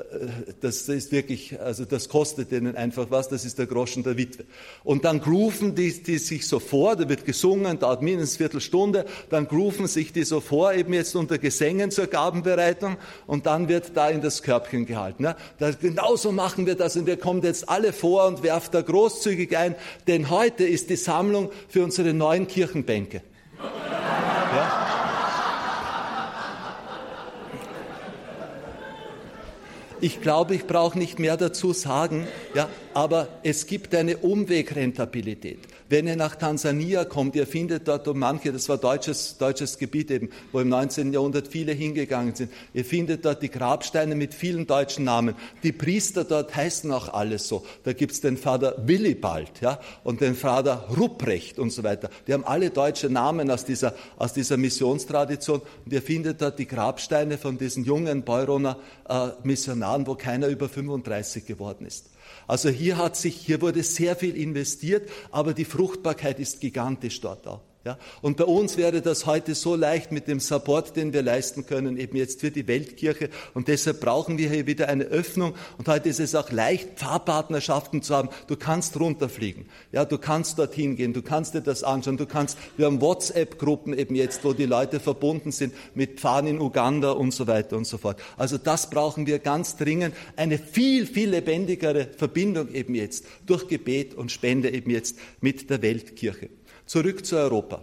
[0.60, 4.44] das ist wirklich, also das kostet denen einfach was, das ist der Groschen der Witwe.
[4.84, 9.04] Und dann grooven die, die sich so vor, da wird gesungen, dauert mindestens eine Viertelstunde,
[9.30, 13.92] dann grooven sich die so vor, eben jetzt unter Gesängen zur Gabenbereitung und dann wird
[13.94, 15.24] da in das Körbchen gehalten.
[15.24, 18.82] Ja, das, genauso machen wir das und wir kommen jetzt alle vor und werfen da
[18.82, 19.74] großzügig ein,
[20.06, 23.22] denn heute ist die Sammlung für unsere neuen Kirchenbänke.
[30.00, 35.58] Ich glaube, ich brauche nicht mehr dazu sagen, ja, aber es gibt eine Umwegrentabilität.
[35.88, 40.10] Wenn ihr nach Tansania kommt, ihr findet dort um manche, das war deutsches, deutsches Gebiet
[40.10, 41.14] eben, wo im 19.
[41.14, 45.34] Jahrhundert viele hingegangen sind, ihr findet dort die Grabsteine mit vielen deutschen Namen.
[45.62, 47.64] Die Priester dort heißen auch alles so.
[47.84, 52.10] Da gibt's den Vater Willibald ja, und den Vater Rupprecht und so weiter.
[52.26, 55.62] Die haben alle deutsche Namen aus dieser, aus dieser Missionstradition.
[55.86, 58.76] Und ihr findet dort die Grabsteine von diesen jungen Beuroner
[59.08, 62.10] äh, Missionaren, wo keiner über 35 geworden ist.
[62.46, 67.46] Also hier hat sich, hier wurde sehr viel investiert, aber die Fruchtbarkeit ist gigantisch dort
[67.46, 67.60] auch.
[67.88, 71.64] Ja, und bei uns wäre das heute so leicht mit dem Support, den wir leisten
[71.64, 73.30] können, eben jetzt für die Weltkirche.
[73.54, 75.54] Und deshalb brauchen wir hier wieder eine Öffnung.
[75.78, 78.28] Und heute ist es auch leicht, Pfarrpartnerschaften zu haben.
[78.46, 79.70] Du kannst runterfliegen.
[79.90, 81.14] Ja, du kannst dorthin gehen.
[81.14, 82.18] Du kannst dir das anschauen.
[82.18, 86.60] Du kannst, wir haben WhatsApp-Gruppen eben jetzt, wo die Leute verbunden sind mit Pfarren in
[86.60, 88.20] Uganda und so weiter und so fort.
[88.36, 90.14] Also das brauchen wir ganz dringend.
[90.36, 95.80] Eine viel, viel lebendigere Verbindung eben jetzt durch Gebet und Spende eben jetzt mit der
[95.80, 96.50] Weltkirche.
[96.88, 97.82] Zurück zu Europa.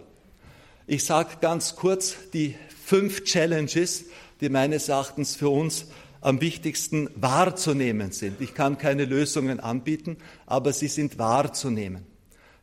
[0.88, 4.06] Ich sage ganz kurz die fünf Challenges,
[4.40, 5.86] die meines Erachtens für uns
[6.20, 8.40] am wichtigsten wahrzunehmen sind.
[8.40, 12.04] Ich kann keine Lösungen anbieten, aber sie sind wahrzunehmen.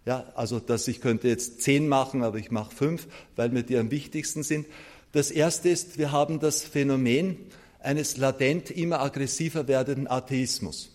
[0.05, 3.77] Ja, also dass ich könnte jetzt zehn machen, aber ich mache fünf, weil mir die
[3.77, 4.67] am wichtigsten sind.
[5.13, 7.37] Das erste ist, wir haben das Phänomen
[7.79, 10.93] eines latent immer aggressiver werdenden Atheismus.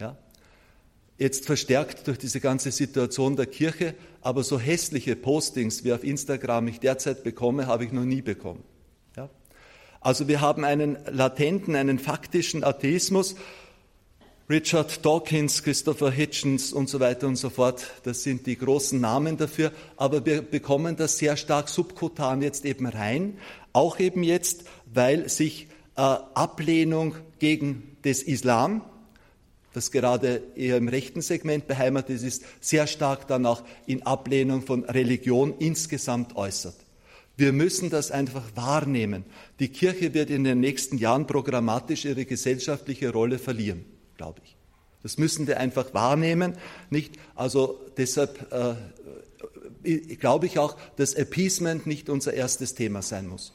[0.00, 0.16] Ja?
[1.16, 6.66] Jetzt verstärkt durch diese ganze Situation der Kirche, aber so hässliche Postings wie auf Instagram
[6.68, 8.64] ich derzeit bekomme, habe ich noch nie bekommen.
[9.16, 9.30] Ja?
[10.00, 13.36] Also wir haben einen latenten, einen faktischen Atheismus.
[14.50, 19.38] Richard Dawkins, Christopher Hitchens und so weiter und so fort, das sind die großen Namen
[19.38, 23.38] dafür, aber wir bekommen das sehr stark subkutan jetzt eben rein,
[23.72, 28.82] auch eben jetzt, weil sich äh, Ablehnung gegen des Islam,
[29.74, 34.84] das gerade eher im rechten Segment beheimatet ist, sehr stark dann auch in Ablehnung von
[34.84, 36.76] Religion insgesamt äußert.
[37.36, 39.24] Wir müssen das einfach wahrnehmen.
[39.58, 43.84] Die Kirche wird in den nächsten Jahren programmatisch ihre gesellschaftliche Rolle verlieren,
[44.16, 44.56] glaube ich.
[45.02, 46.56] Das müssen wir einfach wahrnehmen,
[46.88, 47.16] nicht?
[47.34, 48.50] Also deshalb
[49.84, 53.52] äh, glaube ich auch, dass Appeasement nicht unser erstes Thema sein muss.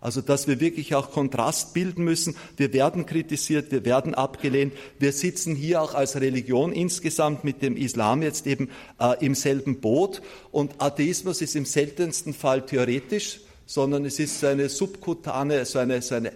[0.00, 2.34] Also, dass wir wirklich auch Kontrast bilden müssen.
[2.56, 4.72] Wir werden kritisiert, wir werden abgelehnt.
[4.98, 9.80] Wir sitzen hier auch als Religion insgesamt mit dem Islam jetzt eben äh, im selben
[9.80, 10.22] Boot.
[10.52, 16.14] Und Atheismus ist im seltensten Fall theoretisch, sondern es ist eine subkutane, so eine, so
[16.14, 16.32] eine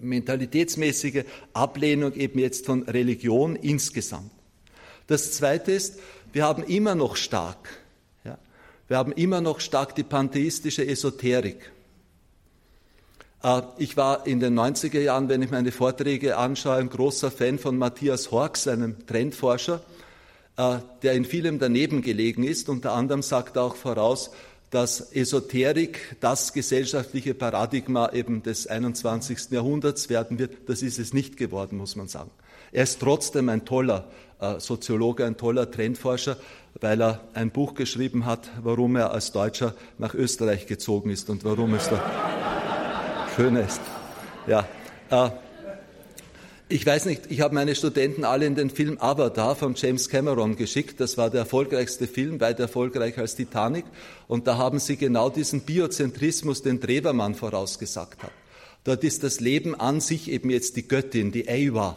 [0.00, 4.30] mentalitätsmäßige Ablehnung eben jetzt von Religion insgesamt.
[5.06, 5.98] Das Zweite ist,
[6.32, 7.68] wir haben immer noch stark,
[8.24, 8.38] ja,
[8.88, 11.71] wir haben immer noch stark die pantheistische Esoterik.
[13.42, 17.58] Äh, ich war in den 90er Jahren, wenn ich meine Vorträge anschaue, ein großer Fan
[17.58, 19.80] von Matthias Horks, einem Trendforscher,
[20.56, 22.68] äh, der in vielem daneben gelegen ist.
[22.68, 24.30] Unter anderem sagt er auch voraus,
[24.70, 29.50] dass Esoterik das gesellschaftliche Paradigma eben des 21.
[29.50, 30.68] Jahrhunderts werden wird.
[30.68, 32.30] Das ist es nicht geworden, muss man sagen.
[32.70, 34.08] Er ist trotzdem ein toller
[34.40, 36.38] äh, Soziologe, ein toller Trendforscher,
[36.80, 41.44] weil er ein Buch geschrieben hat, warum er als Deutscher nach Österreich gezogen ist und
[41.44, 42.41] warum es da
[43.34, 43.80] schöner ist.
[44.46, 44.66] Ja.
[45.10, 45.30] Äh,
[46.68, 50.56] ich weiß nicht, ich habe meine Studenten alle in den Film Avatar von James Cameron
[50.56, 51.00] geschickt.
[51.00, 53.84] Das war der erfolgreichste Film, weit erfolgreicher als Titanic.
[54.26, 58.32] Und da haben sie genau diesen Biozentrismus, den Trevermann vorausgesagt hat.
[58.84, 61.96] Dort ist das Leben an sich eben jetzt die Göttin, die Ewa.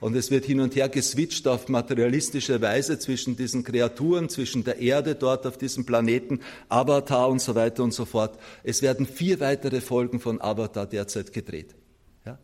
[0.00, 4.78] Und es wird hin und her geswitcht auf materialistische Weise zwischen diesen Kreaturen, zwischen der
[4.78, 8.38] Erde dort auf diesem Planeten, Avatar und so weiter und so fort.
[8.64, 11.74] Es werden vier weitere Folgen von Avatar derzeit gedreht.
[12.24, 12.38] Ja?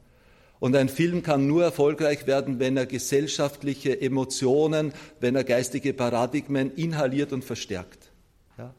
[0.60, 6.74] Und ein Film kann nur erfolgreich werden, wenn er gesellschaftliche Emotionen, wenn er geistige Paradigmen
[6.74, 8.10] inhaliert und verstärkt.
[8.58, 8.74] Ja?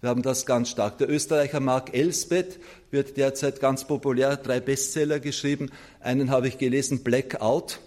[0.00, 0.98] Wir haben das ganz stark.
[0.98, 2.60] Der Österreicher Mark Elsbeth
[2.92, 5.72] wird derzeit ganz populär, drei Bestseller geschrieben.
[5.98, 7.80] Einen habe ich gelesen, Blackout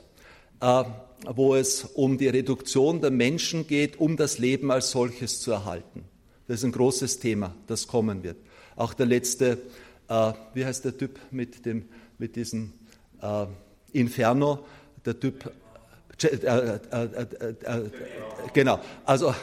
[0.60, 6.06] wo es um die Reduktion der Menschen geht, um das Leben als solches zu erhalten.
[6.48, 8.38] Das ist ein großes Thema, das kommen wird.
[8.76, 9.60] Auch der letzte,
[10.10, 11.86] äh, wie heißt der Typ mit, dem,
[12.18, 12.74] mit diesem
[13.22, 13.46] äh,
[13.94, 14.60] Inferno,
[15.06, 15.52] der Typ,
[16.22, 16.80] äh, äh,
[17.64, 17.90] äh,
[18.54, 19.34] genau, also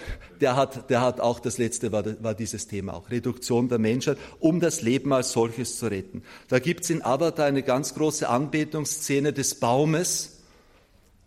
[0.41, 4.19] der hat, der hat auch, das letzte war, war dieses Thema auch, Reduktion der Menschheit,
[4.39, 6.23] um das Leben als solches zu retten.
[6.49, 10.40] Da gibt es in Avatar eine ganz große Anbetungsszene des Baumes,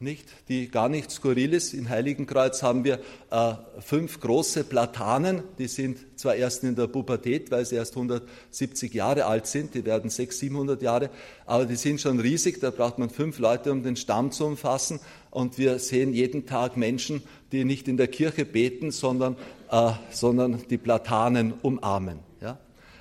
[0.04, 1.74] nicht, die gar nicht skurril ist.
[1.74, 3.00] In Heiligenkreuz haben wir
[3.32, 8.94] äh, fünf große Platanen, die sind zwar erst in der Pubertät, weil sie erst 170
[8.94, 11.10] Jahre alt sind, die werden 600, 700 Jahre,
[11.46, 15.00] aber die sind schon riesig, da braucht man fünf Leute, um den Stamm zu umfassen.
[15.32, 19.36] Und wir sehen jeden Tag Menschen, die nicht in der Kirche beten, sondern,
[19.72, 22.20] äh, sondern die Platanen umarmen.
[22.42, 22.60] Ja?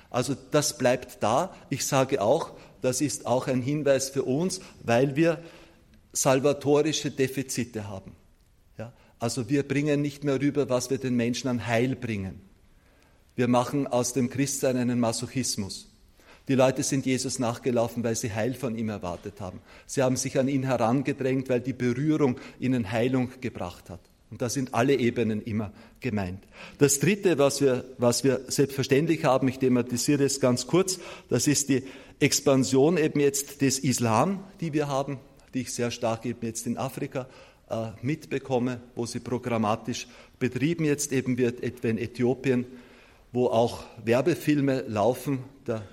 [0.09, 1.53] Also das bleibt da.
[1.69, 5.39] Ich sage auch, das ist auch ein Hinweis für uns, weil wir
[6.13, 8.15] salvatorische Defizite haben.
[8.77, 8.93] Ja?
[9.19, 12.39] Also wir bringen nicht mehr rüber, was wir den Menschen an Heil bringen.
[13.35, 15.89] Wir machen aus dem Christsein einen Masochismus.
[16.47, 19.59] Die Leute sind Jesus nachgelaufen, weil sie Heil von ihm erwartet haben.
[19.87, 24.01] Sie haben sich an ihn herangedrängt, weil die Berührung ihnen Heilung gebracht hat.
[24.29, 26.43] Und da sind alle Ebenen immer gemeint.
[26.79, 30.99] Das Dritte, was wir, was wir selbstverständlich haben, ich thematisiere es ganz kurz,
[31.29, 31.83] das ist die
[32.19, 35.19] Expansion eben jetzt des Islam, die wir haben
[35.53, 37.27] die ich sehr stark eben jetzt in Afrika
[37.69, 40.07] äh, mitbekomme, wo sie programmatisch
[40.39, 42.65] betrieben jetzt eben wird, etwa in Äthiopien,
[43.31, 45.39] wo auch Werbefilme laufen.
[45.67, 45.83] Der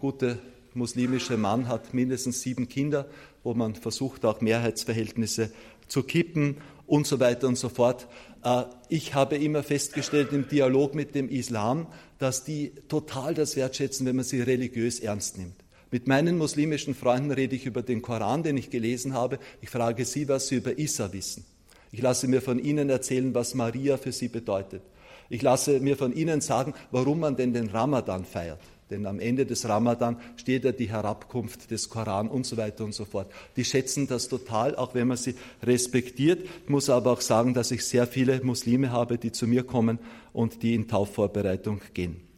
[0.00, 0.38] gute
[0.74, 3.06] muslimische Mann hat mindestens sieben Kinder,
[3.42, 5.52] wo man versucht, auch Mehrheitsverhältnisse
[5.88, 8.08] zu kippen und so weiter und so fort.
[8.44, 11.86] Äh, ich habe immer festgestellt im Dialog mit dem Islam,
[12.18, 15.61] dass die total das wertschätzen, wenn man sie religiös ernst nimmt.
[15.92, 19.38] Mit meinen muslimischen Freunden rede ich über den Koran, den ich gelesen habe.
[19.60, 21.44] Ich frage sie, was sie über Isa wissen.
[21.92, 24.80] Ich lasse mir von ihnen erzählen, was Maria für sie bedeutet.
[25.28, 28.60] Ich lasse mir von ihnen sagen, warum man denn den Ramadan feiert.
[28.88, 32.94] Denn am Ende des Ramadan steht ja die Herabkunft des Koran und so weiter und
[32.94, 33.30] so fort.
[33.56, 36.42] Die schätzen das total, auch wenn man sie respektiert.
[36.64, 39.98] Ich muss aber auch sagen, dass ich sehr viele Muslime habe, die zu mir kommen
[40.32, 42.31] und die in Taufvorbereitung gehen.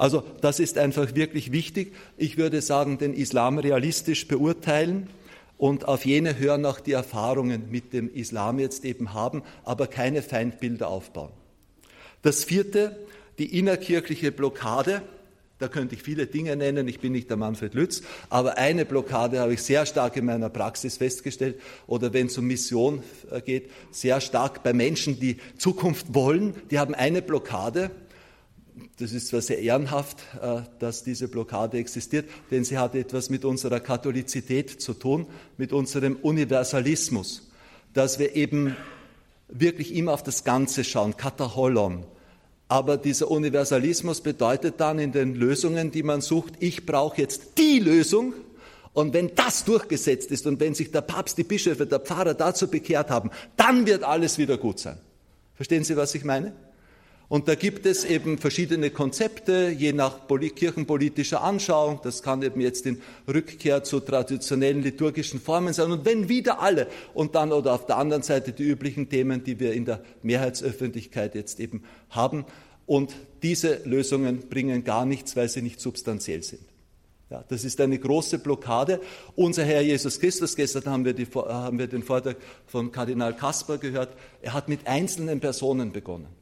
[0.00, 1.92] Also das ist einfach wirklich wichtig.
[2.16, 5.08] Ich würde sagen, den Islam realistisch beurteilen
[5.58, 10.22] und auf jene hören auch die Erfahrungen mit dem Islam jetzt eben haben, aber keine
[10.22, 11.28] Feindbilder aufbauen.
[12.22, 12.98] Das vierte,
[13.38, 15.02] die innerkirchliche Blockade.
[15.58, 19.38] Da könnte ich viele Dinge nennen, ich bin nicht der Manfred Lütz, aber eine Blockade
[19.38, 23.70] habe ich sehr stark in meiner Praxis festgestellt oder wenn es um Mission äh, geht,
[23.90, 27.90] sehr stark bei Menschen, die Zukunft wollen, die haben eine Blockade.
[28.98, 33.44] Das ist zwar sehr ehrenhaft, äh, dass diese Blockade existiert, denn sie hat etwas mit
[33.44, 35.26] unserer Katholizität zu tun,
[35.56, 37.50] mit unserem Universalismus,
[37.94, 38.76] dass wir eben
[39.48, 42.04] wirklich immer auf das Ganze schauen, Kataholon.
[42.68, 47.80] Aber dieser Universalismus bedeutet dann in den Lösungen, die man sucht, ich brauche jetzt die
[47.80, 48.32] Lösung.
[48.92, 52.68] Und wenn das durchgesetzt ist und wenn sich der Papst, die Bischöfe, der Pfarrer dazu
[52.68, 54.98] bekehrt haben, dann wird alles wieder gut sein.
[55.54, 56.52] Verstehen Sie, was ich meine?
[57.30, 62.00] Und da gibt es eben verschiedene Konzepte, je nach kirchenpolitischer Anschauung.
[62.02, 63.00] Das kann eben jetzt in
[63.32, 65.92] Rückkehr zu traditionellen liturgischen Formen sein.
[65.92, 69.60] Und wenn wieder alle und dann oder auf der anderen Seite die üblichen Themen, die
[69.60, 72.46] wir in der Mehrheitsöffentlichkeit jetzt eben haben.
[72.84, 73.14] Und
[73.44, 76.62] diese Lösungen bringen gar nichts, weil sie nicht substanziell sind.
[77.30, 79.00] Ja, das ist eine große Blockade.
[79.36, 83.78] Unser Herr Jesus Christus, gestern haben wir, die, haben wir den Vortrag von Kardinal Kasper
[83.78, 86.39] gehört, er hat mit einzelnen Personen begonnen.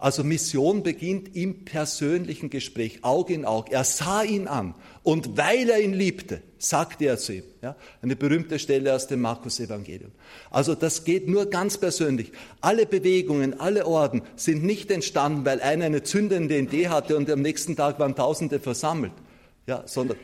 [0.00, 3.72] Also Mission beginnt im persönlichen Gespräch, Auge in Auge.
[3.72, 7.42] Er sah ihn an und weil er ihn liebte, sagte er zu ihm.
[7.62, 10.12] Ja, eine berühmte Stelle aus dem Markus-Evangelium.
[10.52, 12.30] Also das geht nur ganz persönlich.
[12.60, 17.42] Alle Bewegungen, alle Orden sind nicht entstanden, weil einer eine zündende Idee hatte und am
[17.42, 19.12] nächsten Tag waren Tausende versammelt,
[19.66, 20.16] ja, sondern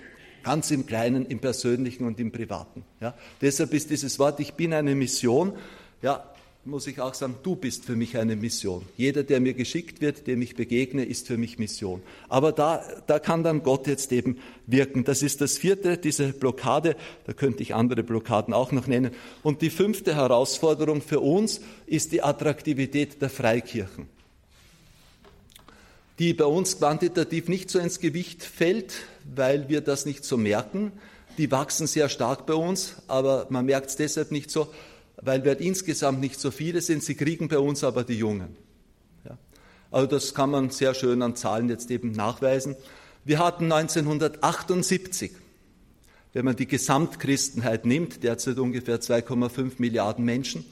[0.44, 2.84] ganz im Kleinen, im Persönlichen und im Privaten.
[3.00, 3.14] Ja.
[3.40, 5.54] Deshalb ist dieses Wort, ich bin eine Mission,
[6.00, 6.22] ja,
[6.66, 8.86] muss ich auch sagen, du bist für mich eine Mission.
[8.96, 12.02] Jeder, der mir geschickt wird, dem ich begegne, ist für mich Mission.
[12.28, 15.04] Aber da, da kann dann Gott jetzt eben wirken.
[15.04, 16.96] Das ist das vierte, diese Blockade.
[17.26, 19.10] Da könnte ich andere Blockaden auch noch nennen.
[19.42, 24.08] Und die fünfte Herausforderung für uns ist die Attraktivität der Freikirchen,
[26.18, 28.94] die bei uns quantitativ nicht so ins Gewicht fällt,
[29.34, 30.92] weil wir das nicht so merken.
[31.36, 34.68] Die wachsen sehr stark bei uns, aber man merkt es deshalb nicht so,
[35.24, 37.02] weil wir insgesamt nicht so viele sind.
[37.02, 38.56] Sie kriegen bei uns aber die Jungen.
[39.24, 39.38] Ja.
[39.90, 42.76] Also das kann man sehr schön an Zahlen jetzt eben nachweisen.
[43.24, 45.32] Wir hatten 1978,
[46.34, 50.64] wenn man die Gesamtchristenheit nimmt, derzeit ungefähr 2,5 Milliarden Menschen,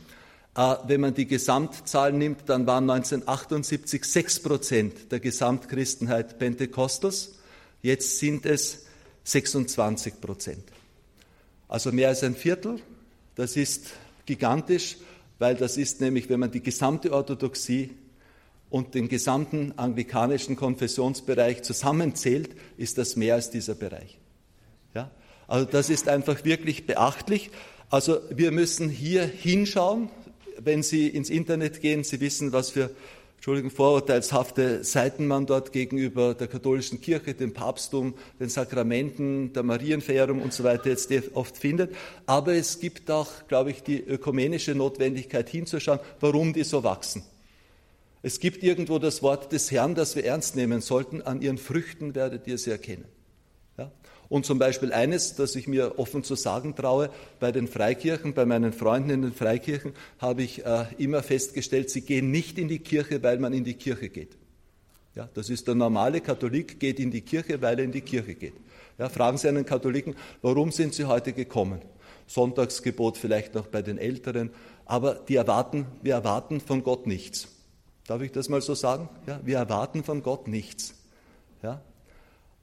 [0.55, 7.37] äh, wenn man die Gesamtzahl nimmt, dann waren 1978 6 Prozent der Gesamtchristenheit Pentekostals.
[7.81, 8.85] Jetzt sind es
[9.25, 10.65] 26 Prozent.
[11.69, 12.81] Also mehr als ein Viertel.
[13.35, 13.93] Das ist
[14.27, 14.97] gigantisch,
[15.39, 17.91] weil das ist nämlich, wenn man die gesamte Orthodoxie
[18.71, 24.19] und den gesamten anglikanischen Konfessionsbereich zusammenzählt, ist das mehr als dieser Bereich.
[24.95, 25.11] Ja?
[25.49, 27.51] Also das ist einfach wirklich beachtlich.
[27.91, 30.09] Also wir müssen hier hinschauen.
[30.59, 32.91] Wenn Sie ins Internet gehen, Sie wissen, was für
[33.43, 40.41] Entschuldigung, vorurteilshafte Seiten man dort gegenüber der katholischen Kirche, dem Papsttum, den Sakramenten, der Marienverehrung
[40.41, 41.93] und so weiter jetzt oft findet.
[42.25, 47.25] Aber es gibt auch, glaube ich, die ökumenische Notwendigkeit hinzuschauen, warum die so wachsen.
[48.23, 51.21] Es gibt irgendwo das Wort des Herrn, das wir ernst nehmen sollten.
[51.21, 53.07] An ihren Früchten werdet ihr sie erkennen.
[54.33, 58.47] Und zum Beispiel eines, das ich mir offen zu sagen traue, bei den Freikirchen, bei
[58.47, 62.79] meinen Freunden in den Freikirchen habe ich äh, immer festgestellt, sie gehen nicht in die
[62.79, 64.39] Kirche, weil man in die Kirche geht.
[65.15, 68.35] Ja, das ist der normale Katholik, geht in die Kirche, weil er in die Kirche
[68.35, 68.55] geht.
[68.97, 71.83] Ja, fragen Sie einen Katholiken, warum sind Sie heute gekommen?
[72.27, 74.49] Sonntagsgebot vielleicht noch bei den Älteren,
[74.87, 77.49] aber die erwarten, wir erwarten von Gott nichts.
[78.07, 79.11] Darf ich das mal so sagen?
[79.27, 80.95] Ja, wir erwarten von Gott nichts.
[81.63, 81.83] Ja,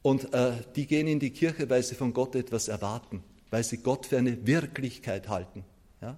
[0.02, 3.78] und äh, die gehen in die Kirche, weil sie von Gott etwas erwarten, weil sie
[3.78, 5.66] Gott für eine Wirklichkeit halten.
[6.02, 6.18] Ja?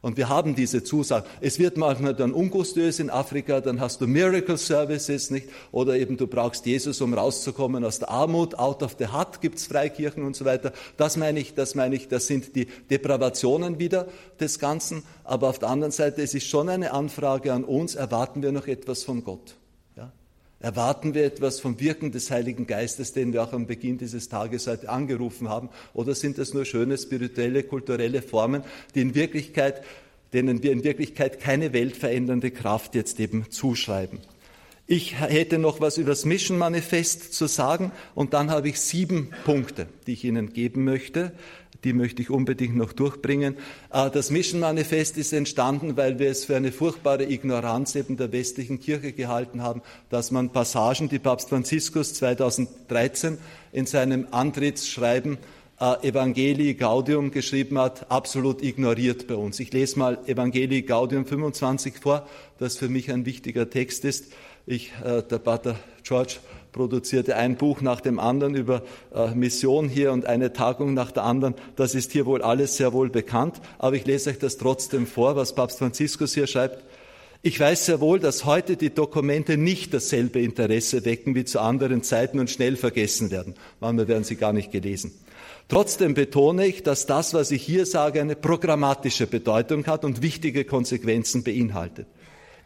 [0.00, 1.28] Und wir haben diese Zusage.
[1.40, 5.48] Es wird manchmal dann ungustiös in Afrika, dann hast du Miracle Services, nicht?
[5.70, 8.58] Oder eben du brauchst Jesus, um rauszukommen aus der Armut.
[8.58, 10.72] Out of the Hut gibt's Freikirchen und so weiter.
[10.96, 14.08] Das meine ich, das meine ich, das sind die Depravationen wieder
[14.40, 15.04] des Ganzen.
[15.22, 18.66] Aber auf der anderen Seite, es ist schon eine Anfrage an uns, erwarten wir noch
[18.66, 19.54] etwas von Gott.
[20.62, 24.68] Erwarten wir etwas vom Wirken des Heiligen Geistes, den wir auch am Beginn dieses Tages
[24.68, 25.68] heute angerufen haben?
[25.92, 28.62] Oder sind das nur schöne spirituelle, kulturelle Formen,
[28.94, 29.82] die in Wirklichkeit,
[30.32, 34.20] denen wir in Wirklichkeit keine weltverändernde Kraft jetzt eben zuschreiben?
[34.86, 39.30] Ich hätte noch was über das Mission Manifest zu sagen und dann habe ich sieben
[39.44, 41.32] Punkte, die ich Ihnen geben möchte,
[41.84, 43.56] die möchte ich unbedingt noch durchbringen.
[43.92, 48.32] Äh, das Mission Manifest ist entstanden, weil wir es für eine furchtbare Ignoranz eben der
[48.32, 53.38] westlichen Kirche gehalten haben, dass man Passagen, die Papst Franziskus 2013
[53.72, 55.38] in seinem Antrittsschreiben
[55.80, 59.58] äh, Evangelii Gaudium geschrieben hat, absolut ignoriert bei uns.
[59.58, 62.26] Ich lese mal Evangelii Gaudium 25 vor,
[62.58, 64.32] das für mich ein wichtiger Text ist.
[64.64, 66.36] Ich, äh, der Pater George
[66.72, 68.82] produzierte ein Buch nach dem anderen über
[69.14, 71.54] äh, Mission hier und eine Tagung nach der anderen.
[71.76, 73.60] Das ist hier wohl alles sehr wohl bekannt.
[73.78, 76.82] Aber ich lese euch das trotzdem vor, was Papst Franziskus hier schreibt.
[77.44, 82.02] Ich weiß sehr wohl, dass heute die Dokumente nicht dasselbe Interesse wecken wie zu anderen
[82.04, 83.54] Zeiten und schnell vergessen werden.
[83.80, 85.12] Manchmal werden sie gar nicht gelesen.
[85.68, 90.64] Trotzdem betone ich, dass das, was ich hier sage, eine programmatische Bedeutung hat und wichtige
[90.64, 92.06] Konsequenzen beinhaltet.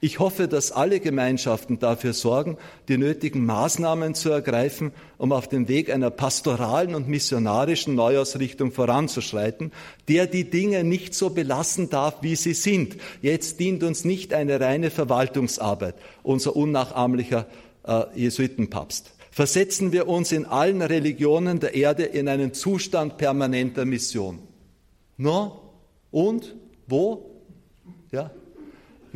[0.01, 5.69] Ich hoffe, dass alle Gemeinschaften dafür sorgen, die nötigen Maßnahmen zu ergreifen, um auf dem
[5.69, 9.73] Weg einer pastoralen und missionarischen Neuausrichtung voranzuschreiten,
[10.09, 12.99] der die Dinge nicht so belassen darf, wie sie sind.
[13.23, 17.47] Jetzt dient uns nicht eine reine Verwaltungsarbeit, unser unnachahmlicher
[17.85, 19.15] äh, Jesuitenpapst.
[19.31, 24.41] Versetzen wir uns in allen Religionen der Erde in einen Zustand permanenter Mission.
[25.17, 25.63] No?
[26.11, 26.55] Und?
[26.87, 27.31] Wo?
[28.13, 28.31] Ja,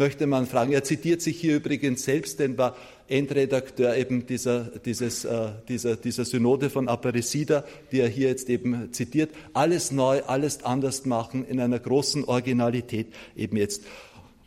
[0.01, 0.72] möchte man fragen.
[0.72, 2.74] Er zitiert sich hier übrigens selbst, denn war
[3.07, 8.92] Endredakteur eben dieser, dieses, äh, dieser, dieser Synode von Aparecida, die er hier jetzt eben
[8.92, 9.30] zitiert.
[9.53, 13.82] Alles neu, alles anders machen in einer großen Originalität eben jetzt.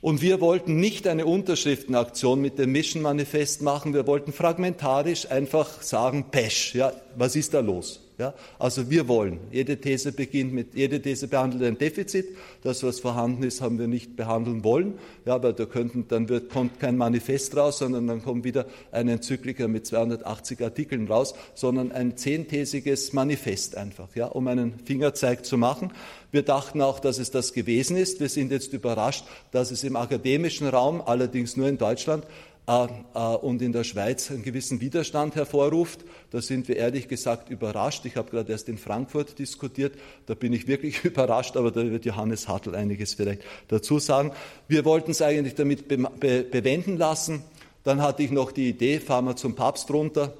[0.01, 3.93] Und wir wollten nicht eine Unterschriftenaktion mit dem Mission Manifest machen.
[3.93, 8.01] Wir wollten fragmentarisch einfach sagen, Pesch, ja, was ist da los?
[8.24, 9.41] Ja, also wir wollen.
[9.51, 12.38] Jede These beginnt mit, jede These behandelt ein Defizit.
[12.61, 14.93] Das, was vorhanden ist, haben wir nicht behandeln wollen.
[15.26, 19.09] Ja, aber da könnten, dann wird, kommt kein Manifest raus, sondern dann kommt wieder ein
[19.09, 25.57] Enzyklika mit 280 Artikeln raus, sondern ein zehnthesiges Manifest einfach, ja, um einen Fingerzeig zu
[25.57, 25.91] machen.
[26.32, 28.21] Wir dachten auch, dass es das gewesen ist.
[28.21, 32.26] Wir sind jetzt überrascht, dass es im akademischen Raum, allerdings nur in Deutschland,
[32.66, 36.05] und in der Schweiz einen gewissen Widerstand hervorruft.
[36.32, 38.05] Da sind wir ehrlich gesagt überrascht.
[38.05, 39.95] Ich habe gerade erst in Frankfurt diskutiert.
[40.28, 44.32] Da bin ich wirklich überrascht, aber da wird Johannes Hartl einiges vielleicht dazu sagen.
[44.70, 47.43] Wir wollten es eigentlich damit be be bewenden lassen.
[47.84, 50.34] Dann hatte ich noch die Idee, fahren wir zum Papst runter.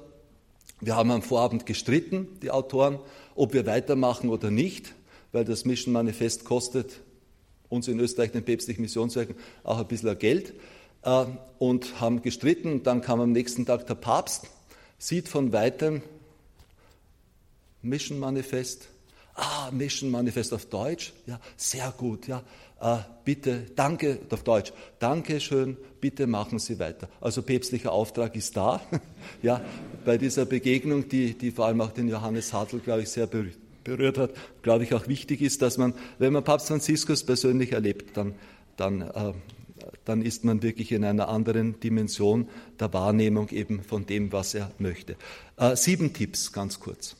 [0.80, 2.98] Wir haben am Vorabend gestritten, die Autoren,
[3.34, 4.94] ob wir weitermachen oder nicht,
[5.32, 7.00] weil das Mission Manifest kostet
[7.68, 10.54] uns in Österreich, den päpstlichen Missionswerken, auch ein bisschen Geld.
[11.04, 11.26] Äh,
[11.58, 12.82] und haben gestritten.
[12.82, 14.48] Dann kam am nächsten Tag der Papst,
[14.98, 16.02] sieht von weitem
[17.82, 18.88] Mission Manifest.
[19.34, 21.12] Ah, Mission Manifest auf Deutsch.
[21.26, 22.26] Ja, sehr gut.
[22.26, 22.42] Ja,
[22.80, 24.72] äh, bitte, danke, auf Deutsch.
[24.98, 27.08] Danke schön, bitte machen Sie weiter.
[27.20, 28.80] Also päpstlicher Auftrag ist da.
[29.42, 29.60] ja,
[30.04, 34.18] bei dieser Begegnung, die, die vor allem auch den Johannes Hartl, glaube ich, sehr berührt
[34.18, 34.30] hat,
[34.62, 38.34] glaube ich auch wichtig ist, dass man, wenn man Papst Franziskus persönlich erlebt, dann,
[38.76, 39.32] dann äh,
[40.04, 42.48] dann ist man wirklich in einer anderen Dimension
[42.78, 45.16] der Wahrnehmung eben von dem, was er möchte.
[45.56, 47.16] Äh, sieben Tipps, ganz kurz.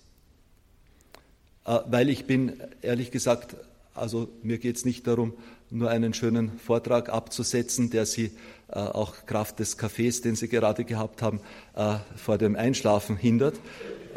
[1.65, 3.57] Äh, weil ich bin, ehrlich gesagt,
[3.95, 5.35] also mir geht es nicht darum,
[5.71, 8.33] nur einen schönen Vortrag abzusetzen, der Sie
[8.69, 11.41] äh, auch Kraft des Kaffees, den Sie gerade gehabt haben,
[11.75, 13.57] äh, vor dem Einschlafen hindert,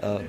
[0.02, 0.20] äh,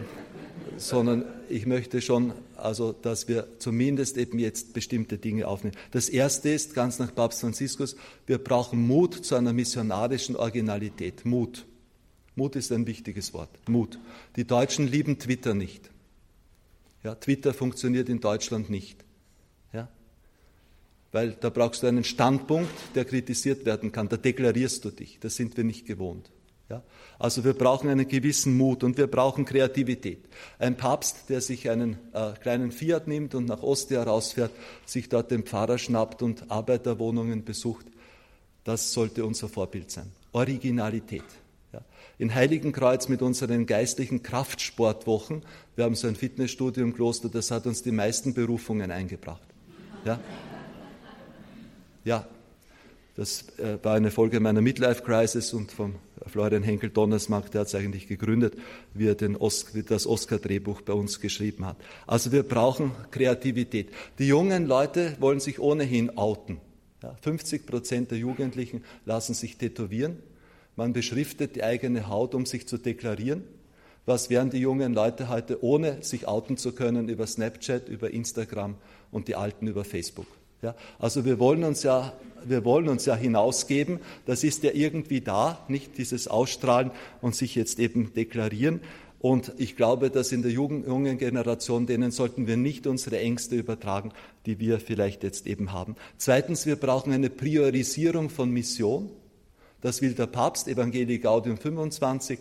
[0.78, 5.76] sondern ich möchte schon also dass wir zumindest eben jetzt bestimmte Dinge aufnehmen.
[5.92, 11.24] Das erste ist, ganz nach Papst Franziskus, wir brauchen Mut zu einer missionarischen Originalität.
[11.24, 11.64] Mut.
[12.34, 13.50] Mut ist ein wichtiges Wort.
[13.68, 13.98] Mut.
[14.36, 15.90] Die Deutschen lieben Twitter nicht.
[17.04, 19.04] Ja, Twitter funktioniert in Deutschland nicht.
[19.72, 19.88] Ja?
[21.12, 24.08] Weil da brauchst du einen Standpunkt, der kritisiert werden kann.
[24.08, 25.18] Da deklarierst du dich.
[25.20, 26.30] Das sind wir nicht gewohnt.
[26.68, 26.82] Ja?
[27.18, 30.20] Also wir brauchen einen gewissen Mut und wir brauchen Kreativität.
[30.60, 34.52] Ein Papst, der sich einen äh, kleinen Fiat nimmt und nach Ostia rausfährt,
[34.86, 37.86] sich dort den Pfarrer schnappt und Arbeiterwohnungen besucht,
[38.62, 40.12] das sollte unser Vorbild sein.
[40.30, 41.24] Originalität.
[41.72, 41.80] Ja?
[42.18, 45.42] In Heiligenkreuz mit unseren geistlichen Kraftsportwochen,
[45.74, 49.42] wir haben so ein Fitnessstudio im Kloster, das hat uns die meisten Berufungen eingebracht.
[50.04, 50.20] Ja,
[52.04, 52.26] ja
[53.16, 55.96] das äh, war eine Folge meiner Midlife Crisis und vom
[56.28, 58.56] Florian Henkel Donnersmark, der hat es eigentlich gegründet,
[58.94, 61.76] wie er den Os das Oscar-Drehbuch bei uns geschrieben hat.
[62.06, 63.90] Also wir brauchen Kreativität.
[64.18, 66.60] Die jungen Leute wollen sich ohnehin outen.
[67.02, 70.18] Ja, 50 Prozent der Jugendlichen lassen sich tätowieren.
[70.76, 73.44] Man beschriftet die eigene Haut, um sich zu deklarieren.
[74.06, 78.76] Was wären die jungen Leute heute, ohne sich outen zu können, über Snapchat, über Instagram
[79.10, 80.26] und die Alten über Facebook?
[80.60, 82.12] Ja, also wir wollen uns ja,
[82.44, 84.00] wir wollen uns ja hinausgeben.
[84.26, 86.90] Das ist ja irgendwie da, nicht dieses Ausstrahlen
[87.20, 88.80] und sich jetzt eben deklarieren.
[89.20, 94.12] Und ich glaube, dass in der jungen Generation, denen sollten wir nicht unsere Ängste übertragen,
[94.46, 95.96] die wir vielleicht jetzt eben haben.
[96.18, 99.10] Zweitens, wir brauchen eine Priorisierung von Mission.
[99.80, 102.38] Das will der Papst, Evangelii Gaudium 25.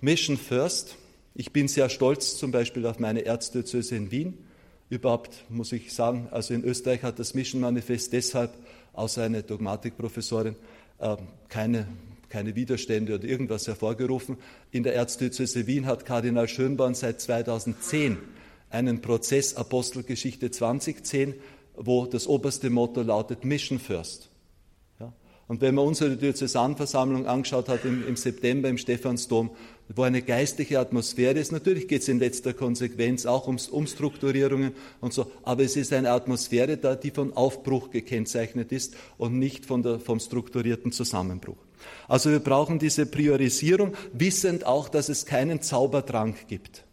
[0.00, 0.96] Mission First.
[1.34, 4.49] Ich bin sehr stolz zum Beispiel auf meine Erzdiözese in Wien
[4.90, 8.52] Überhaupt muss ich sagen, also in Österreich hat das Mission Manifest deshalb,
[8.92, 10.56] außer eine Dogmatikprofessorin,
[11.00, 11.16] ähm,
[11.48, 11.86] keine,
[12.28, 14.36] keine Widerstände oder irgendwas hervorgerufen.
[14.72, 18.18] In der Erzdiözese Wien hat Kardinal Schönborn seit 2010
[18.68, 21.34] einen Prozess Apostelgeschichte 2010,
[21.76, 24.28] wo das oberste Motto lautet Mission First.
[25.50, 29.50] Und wenn man unsere Diözesanversammlung angeschaut hat im, im September im Stephansdom,
[29.96, 35.12] wo eine geistliche Atmosphäre ist, natürlich geht es in letzter Konsequenz auch um Umstrukturierungen und
[35.12, 39.82] so, aber es ist eine Atmosphäre da, die von Aufbruch gekennzeichnet ist und nicht von
[39.82, 41.58] der, vom strukturierten Zusammenbruch.
[42.06, 46.84] Also wir brauchen diese Priorisierung, wissend auch, dass es keinen Zaubertrank gibt.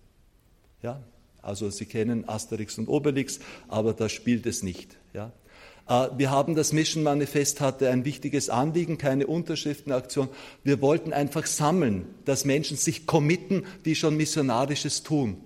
[0.82, 1.04] Ja,
[1.42, 4.98] also Sie kennen Asterix und Obelix, aber da spielt es nicht.
[5.14, 5.32] Ja?
[5.88, 10.30] Äh, wir haben das Mission Manifest hatte ein wichtiges Anliegen, keine Unterschriftenaktion.
[10.64, 15.38] Wir wollten einfach sammeln, dass Menschen sich committen, die schon Missionarisches tun.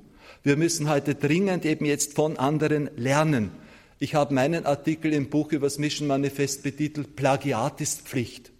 [0.43, 3.51] Wir müssen heute dringend eben jetzt von anderen lernen.
[3.99, 8.51] Ich habe meinen Artikel im Buch über das Mission Manifest betitelt Plagiat ist Pflicht.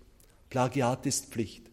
[0.52, 1.71] Plagiat ist Pflicht.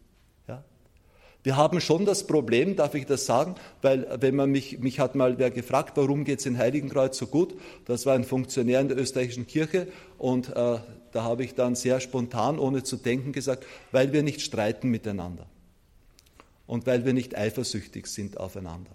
[1.41, 5.15] Wir haben schon das Problem, darf ich das sagen, weil wenn man mich, mich hat
[5.15, 7.55] mal wer gefragt, warum geht es in Heiligenkreuz so gut?
[7.85, 9.87] Das war ein Funktionär in der österreichischen Kirche
[10.17, 10.79] und äh,
[11.11, 15.45] da habe ich dann sehr spontan, ohne zu denken, gesagt, weil wir nicht streiten miteinander
[16.67, 18.91] und weil wir nicht eifersüchtig sind aufeinander.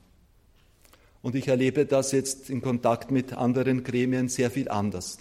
[1.23, 5.17] Und ich erlebe das jetzt in Kontakt mit anderen Gremien sehr viel anders.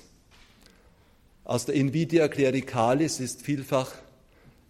[1.45, 3.93] Aus der Invidia Clericalis ist vielfach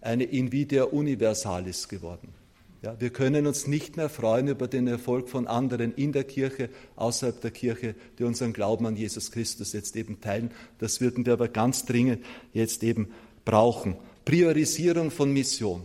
[0.01, 2.42] eine Invidia Universalis geworden.
[2.83, 6.69] Ja, wir können uns nicht mehr freuen über den Erfolg von anderen in der Kirche,
[6.97, 10.51] außerhalb der Kirche, die unseren Glauben an Jesus Christus jetzt eben teilen.
[10.79, 13.07] Das würden wir aber ganz dringend jetzt eben
[13.45, 13.95] brauchen.
[14.25, 15.83] Priorisierung von Mission.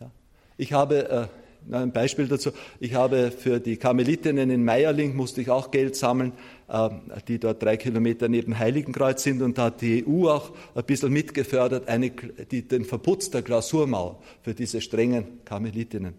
[0.00, 0.10] Ja,
[0.56, 1.28] ich habe
[1.70, 2.52] äh, ein Beispiel dazu.
[2.80, 6.32] Ich habe für die Karmelitinnen in Meierling musste ich auch Geld sammeln,
[6.68, 6.88] äh,
[7.28, 9.42] die dort drei Kilometer neben Heiligenkreuz sind.
[9.42, 14.22] Und da hat die EU auch ein bisschen mitgefördert, eine, die, den Verputz der Klausurmauer
[14.40, 16.14] für diese strengen Karmelitinnen.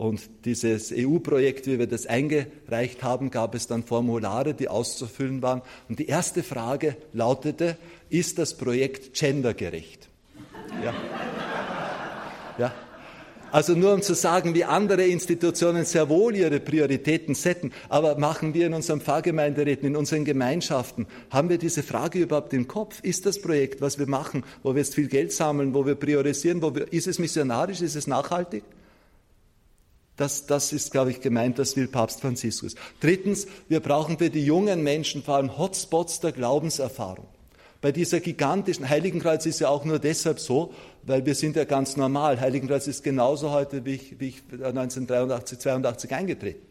[0.00, 5.60] Und dieses EU-Projekt, wie wir das eingereicht haben, gab es dann Formulare, die auszufüllen waren.
[5.90, 7.76] Und die erste Frage lautete,
[8.08, 10.08] ist das Projekt gendergerecht?
[10.82, 10.94] Ja.
[12.58, 12.74] ja.
[13.52, 18.54] Also nur um zu sagen, wie andere Institutionen sehr wohl ihre Prioritäten setzen, aber machen
[18.54, 23.00] wir in unserem Pfarrgemeinderäten, in unseren Gemeinschaften, haben wir diese Frage überhaupt im Kopf?
[23.02, 26.62] Ist das Projekt, was wir machen, wo wir jetzt viel Geld sammeln, wo wir priorisieren,
[26.62, 28.64] wo wir, ist es missionarisch, ist es nachhaltig?
[30.20, 32.74] Das, das ist, glaube ich, gemeint, das will Papst Franziskus.
[33.00, 37.26] Drittens, wir brauchen für die jungen Menschen vor allem Hotspots der Glaubenserfahrung.
[37.80, 41.96] Bei dieser gigantischen Heiligenkreuz ist ja auch nur deshalb so, weil wir sind ja ganz
[41.96, 42.38] normal.
[42.38, 46.66] Heiligenkreuz ist genauso heute, wie ich, wie ich 1983, 82 eingetreten.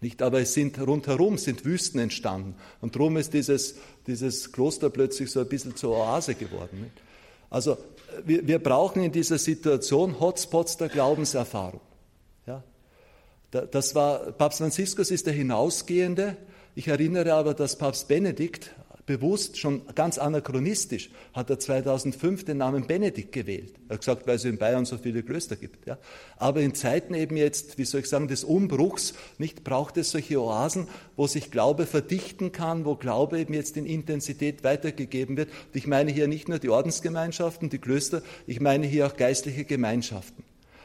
[0.00, 2.54] Nicht, aber es sind rundherum sind Wüsten entstanden.
[2.80, 3.74] Und darum ist dieses,
[4.06, 6.80] dieses Kloster plötzlich so ein bisschen zur Oase geworden.
[6.80, 7.02] Nicht?
[7.50, 7.76] Also
[8.24, 11.82] wir, wir brauchen in dieser Situation Hotspots der Glaubenserfahrung.
[13.54, 16.36] Das war, Papst Franziskus ist der Hinausgehende.
[16.74, 18.72] Ich erinnere aber, dass Papst Benedikt
[19.06, 23.74] bewusst, schon ganz anachronistisch, hat er 2005 den Namen Benedikt gewählt.
[23.88, 25.86] Er hat gesagt, weil es in Bayern so viele Klöster gibt.
[25.86, 25.98] Ja.
[26.36, 30.40] Aber in Zeiten eben jetzt, wie soll ich sagen, des Umbruchs, nicht braucht es solche
[30.40, 35.50] Oasen, wo sich Glaube verdichten kann, wo Glaube eben jetzt in Intensität weitergegeben wird.
[35.50, 39.64] Und ich meine hier nicht nur die Ordensgemeinschaften, die Klöster, ich meine hier auch geistliche
[39.64, 40.43] Gemeinschaften.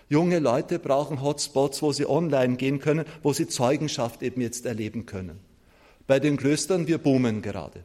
[0.09, 5.05] Junge Leute brauchen Hotspots, wo sie online gehen können, wo sie Zeugenschaft eben jetzt erleben
[5.05, 5.39] können.
[6.07, 7.83] Bei den Klöstern, wir boomen gerade.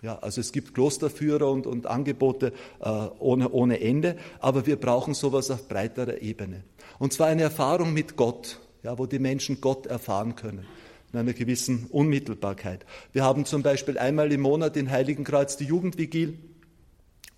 [0.00, 2.88] Ja, also es gibt Klosterführer und, und Angebote äh,
[3.18, 6.64] ohne, ohne Ende, aber wir brauchen sowas auf breiterer Ebene.
[6.98, 10.66] Und zwar eine Erfahrung mit Gott, ja, wo die Menschen Gott erfahren können,
[11.12, 12.84] in einer gewissen Unmittelbarkeit.
[13.12, 16.38] Wir haben zum Beispiel einmal im Monat in Heiligenkreuz die Jugendvigil.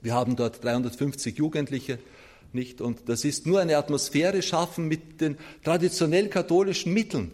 [0.02, 1.98] Wir haben dort 350 Jugendliche,
[2.54, 2.80] nicht?
[2.80, 7.32] Und das ist nur eine Atmosphäre schaffen mit den traditionell katholischen Mitteln.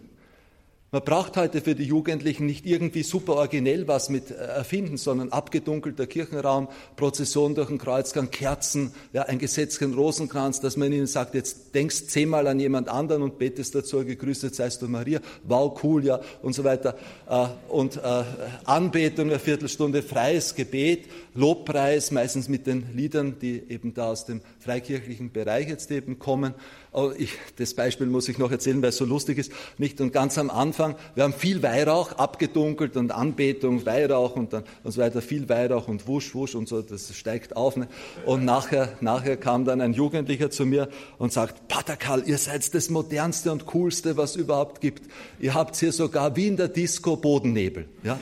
[0.93, 5.29] Man braucht heute für die Jugendlichen nicht irgendwie super originell was mit äh, erfinden, sondern
[5.29, 6.67] abgedunkelter Kirchenraum,
[6.97, 12.05] Prozession durch den Kreuzgang, Kerzen, ja, ein gesetzten Rosenkranz, dass man ihnen sagt, jetzt denkst
[12.09, 16.53] zehnmal an jemand anderen und betest dazu, gegrüßet seist du Maria, wow, cool, ja, und
[16.53, 16.95] so weiter.
[17.27, 18.23] Äh, und äh,
[18.65, 24.41] Anbetung, eine Viertelstunde, freies Gebet, Lobpreis, meistens mit den Liedern, die eben da aus dem
[24.59, 26.53] freikirchlichen Bereich jetzt eben kommen.
[26.95, 29.51] Oh, ich, das Beispiel muss ich noch erzählen, weil es so lustig ist.
[29.79, 29.99] Nicht?
[29.99, 34.91] Und ganz am Anfang, wir haben viel Weihrauch, abgedunkelt und Anbetung, Weihrauch und dann und
[34.91, 37.77] so weiter, viel Weihrauch und wusch, wusch und so, das steigt auf.
[37.77, 37.87] Ne?
[38.27, 40.87] Und nachher, nachher kam dann ein Jugendlicher zu mir
[41.17, 45.09] und sagt, Pater Karl, ihr seid das modernste und coolste, was überhaupt gibt.
[45.39, 47.87] Ihr habt hier sogar wie in der Disco Bodennebel.
[48.03, 48.19] Ja?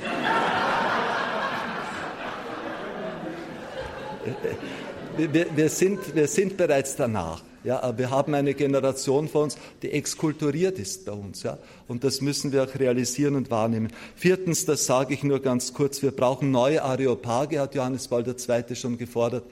[5.17, 7.43] wir, wir, sind, wir sind bereits danach.
[7.63, 11.43] Ja, wir haben eine Generation vor uns, die exkulturiert ist bei uns.
[11.43, 13.89] Ja, und das müssen wir auch realisieren und wahrnehmen.
[14.15, 18.75] Viertens, das sage ich nur ganz kurz, wir brauchen neue Areopage, hat Johannes Paul II.
[18.75, 19.43] schon gefordert.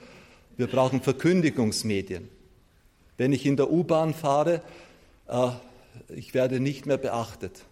[0.57, 2.29] Wir brauchen Verkündigungsmedien.
[3.17, 4.61] Wenn ich in der U-Bahn fahre,
[5.27, 5.49] äh,
[6.07, 7.63] ich werde nicht mehr beachtet,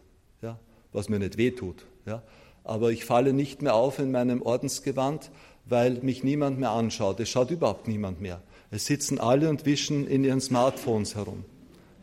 [0.41, 0.59] ja,
[0.93, 1.85] was mir nicht wehtut.
[2.05, 2.21] Ja,
[2.63, 5.31] aber ich falle nicht mehr auf in meinem Ordensgewand,
[5.65, 7.19] weil mich niemand mehr anschaut.
[7.19, 8.41] Es schaut überhaupt niemand mehr.
[8.69, 11.45] Es sitzen alle und wischen in ihren Smartphones herum.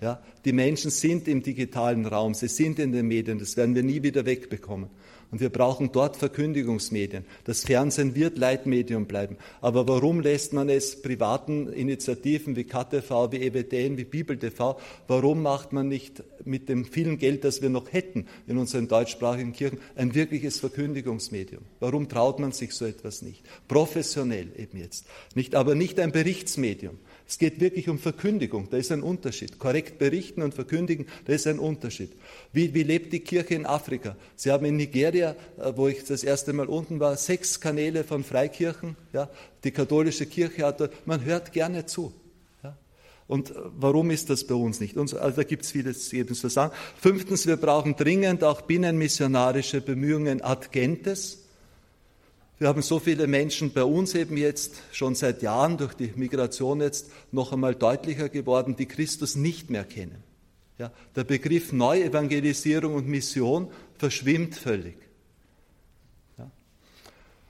[0.00, 3.82] Ja, die Menschen sind im digitalen Raum, sie sind in den Medien, das werden wir
[3.82, 4.90] nie wieder wegbekommen.
[5.30, 7.24] Und wir brauchen dort Verkündigungsmedien.
[7.44, 9.36] Das Fernsehen wird Leitmedium bleiben.
[9.60, 14.76] Aber warum lässt man es privaten Initiativen wie KTV, wie EWTN, wie BibelTV,
[15.08, 19.52] warum macht man nicht mit dem vielen Geld, das wir noch hätten in unseren deutschsprachigen
[19.52, 21.62] Kirchen, ein wirkliches Verkündigungsmedium?
[21.80, 23.42] Warum traut man sich so etwas nicht?
[23.68, 25.06] Professionell eben jetzt.
[25.34, 26.98] Nicht, aber nicht ein Berichtsmedium.
[27.26, 29.58] Es geht wirklich um Verkündigung, da ist ein Unterschied.
[29.58, 32.12] Korrekt berichten und verkündigen, da ist ein Unterschied.
[32.52, 34.16] Wie, wie lebt die Kirche in Afrika?
[34.36, 38.24] Sie haben in Nigeria, äh, wo ich das erste Mal unten war, sechs Kanäle von
[38.24, 38.96] Freikirchen.
[39.14, 39.30] Ja?
[39.64, 42.12] Die katholische Kirche hat dort, man hört gerne zu.
[42.62, 42.76] Ja?
[43.26, 44.98] Und äh, warum ist das bei uns nicht?
[44.98, 46.74] Also da gibt es vieles eben zu sagen.
[47.00, 51.43] Fünftens, wir brauchen dringend auch binnenmissionarische Bemühungen ad gentes
[52.58, 56.80] wir haben so viele Menschen bei uns eben jetzt schon seit Jahren durch die Migration
[56.80, 60.22] jetzt noch einmal deutlicher geworden, die Christus nicht mehr kennen.
[60.78, 64.96] Ja, der Begriff Neuevangelisierung und Mission verschwimmt völlig.
[66.36, 66.50] Ja.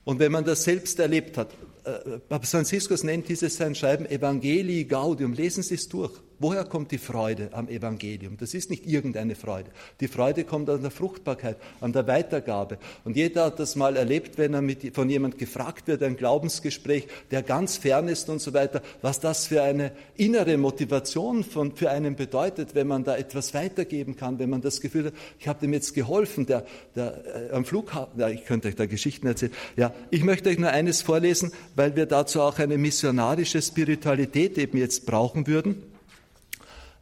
[0.05, 1.51] Und wenn man das selbst erlebt hat,
[1.85, 5.33] äh, Papst Franziskus nennt dieses sein Schreiben Evangelii Gaudium.
[5.33, 6.13] Lesen Sie es durch.
[6.45, 8.37] Woher kommt die Freude am Evangelium?
[8.37, 9.71] Das ist nicht irgendeine Freude.
[10.01, 12.77] Die Freude kommt an der Fruchtbarkeit, an der Weitergabe.
[13.03, 17.09] Und jeder hat das mal erlebt, wenn er mit, von jemand gefragt wird, ein Glaubensgespräch,
[17.31, 21.89] der ganz fern ist und so weiter, was das für eine innere Motivation von, für
[21.89, 25.61] einen bedeutet, wenn man da etwas weitergeben kann, wenn man das Gefühl hat, ich habe
[25.61, 29.53] dem jetzt geholfen, der, der äh, am Flughafen, ja, ich könnte euch da Geschichten erzählen.
[29.77, 34.77] Ja, ich möchte euch nur eines vorlesen, weil wir dazu auch eine missionarische Spiritualität eben
[34.77, 35.94] jetzt brauchen würden.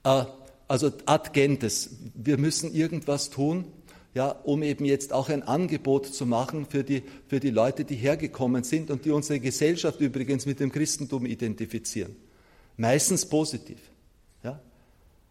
[0.04, 0.24] Äh,
[0.68, 3.66] also ad gentes, wir müssen irgendwas tun,
[4.14, 7.96] ja, um eben jetzt auch ein Angebot zu machen für die, für die Leute, die
[7.96, 12.16] hergekommen sind und die unsere Gesellschaft übrigens mit dem Christentum identifizieren.
[12.76, 13.78] Meistens positiv.
[14.42, 14.60] Ja.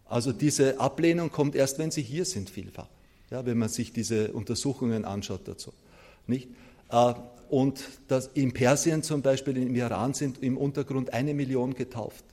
[0.05, 2.87] Also diese Ablehnung kommt erst, wenn sie hier sind, vielfach.
[3.29, 5.73] Ja, wenn man sich diese Untersuchungen anschaut dazu.
[6.27, 6.49] Nicht?
[6.89, 7.13] Äh,
[7.49, 12.25] und das, in Persien zum Beispiel, im Iran sind im Untergrund eine Million getauft.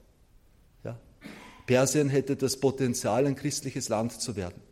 [1.68, 4.62] Persien hätte das Potenzial, ein christliches Land zu werden.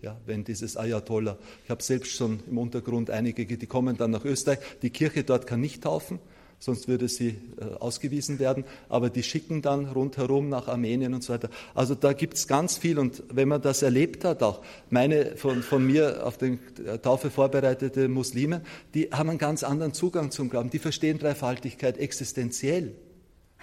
[0.00, 4.24] Ja, wenn dieses Ayatollah, ich habe selbst schon im Untergrund einige, die kommen dann nach
[4.24, 6.18] Österreich, die Kirche dort kann nicht taufen,
[6.58, 8.64] sonst würde sie äh, ausgewiesen werden.
[8.88, 11.50] Aber die schicken dann rundherum nach Armenien und so weiter.
[11.74, 12.98] Also da gibt es ganz viel.
[12.98, 17.30] Und wenn man das erlebt hat, auch meine von, von mir auf die äh, Taufe
[17.30, 18.62] vorbereitete Muslime,
[18.94, 20.70] die haben einen ganz anderen Zugang zum Glauben.
[20.70, 22.94] Die verstehen Dreifaltigkeit existenziell.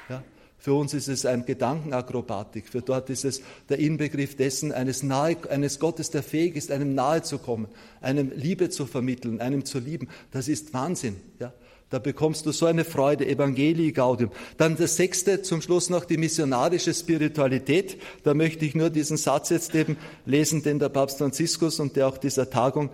[0.10, 0.22] Ja?
[0.58, 2.68] Für uns ist es ein Gedankenakrobatik.
[2.68, 6.96] Für dort ist es der Inbegriff dessen, eines, nahe, eines Gottes, der fähig ist, einem
[6.96, 7.68] nahe zu kommen,
[8.02, 10.08] einem Liebe zu vermitteln, einem zu lieben.
[10.32, 11.18] Das ist Wahnsinn.
[11.40, 11.54] Ja?
[11.90, 14.32] Da bekommst du so eine Freude, Evangelii Gaudium.
[14.58, 17.98] Dann das sechste, zum Schluss noch die missionarische Spiritualität.
[18.24, 19.96] Da möchte ich nur diesen Satz jetzt eben
[20.26, 22.90] lesen, den der Papst Franziskus und der auch dieser Tagung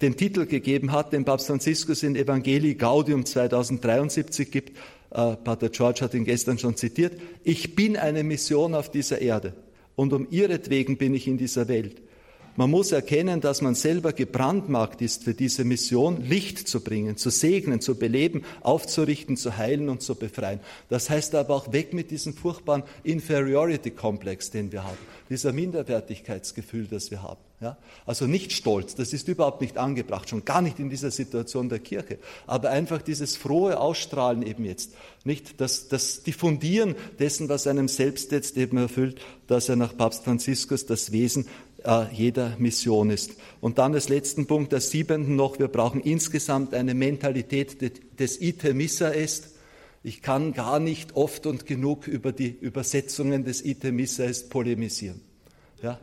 [0.00, 4.76] den Titel gegeben hat, den Papst Franziskus in Evangelii Gaudium 2073 gibt.
[5.16, 7.18] Äh, Pater George hat ihn gestern schon zitiert.
[7.42, 9.54] Ich bin eine Mission auf dieser Erde
[9.94, 12.02] und um ihretwegen bin ich in dieser Welt.
[12.56, 17.30] Man muss erkennen, dass man selber gebrandmarkt ist für diese Mission, Licht zu bringen, zu
[17.30, 20.60] segnen, zu beleben, aufzurichten, zu heilen und zu befreien.
[20.88, 24.96] Das heißt aber auch weg mit diesem furchtbaren Inferiority-Komplex, den wir haben,
[25.28, 27.40] dieser Minderwertigkeitsgefühl, das wir haben.
[27.60, 27.76] Ja?
[28.04, 31.78] Also nicht stolz, das ist überhaupt nicht angebracht, schon gar nicht in dieser Situation der
[31.78, 34.92] Kirche, aber einfach dieses frohe Ausstrahlen eben jetzt,
[35.24, 40.24] nicht das, das Diffundieren dessen, was einem selbst jetzt eben erfüllt, dass er nach Papst
[40.24, 41.46] Franziskus das Wesen
[41.84, 43.32] äh, jeder Mission ist.
[43.60, 47.78] Und dann als letzten Punkt, der siebenten noch, wir brauchen insgesamt eine Mentalität
[48.18, 49.55] des Ite Missa est.
[50.06, 55.20] Ich kann gar nicht oft und genug über die Übersetzungen des Ite Missa est polemisieren.
[55.82, 55.98] Ja?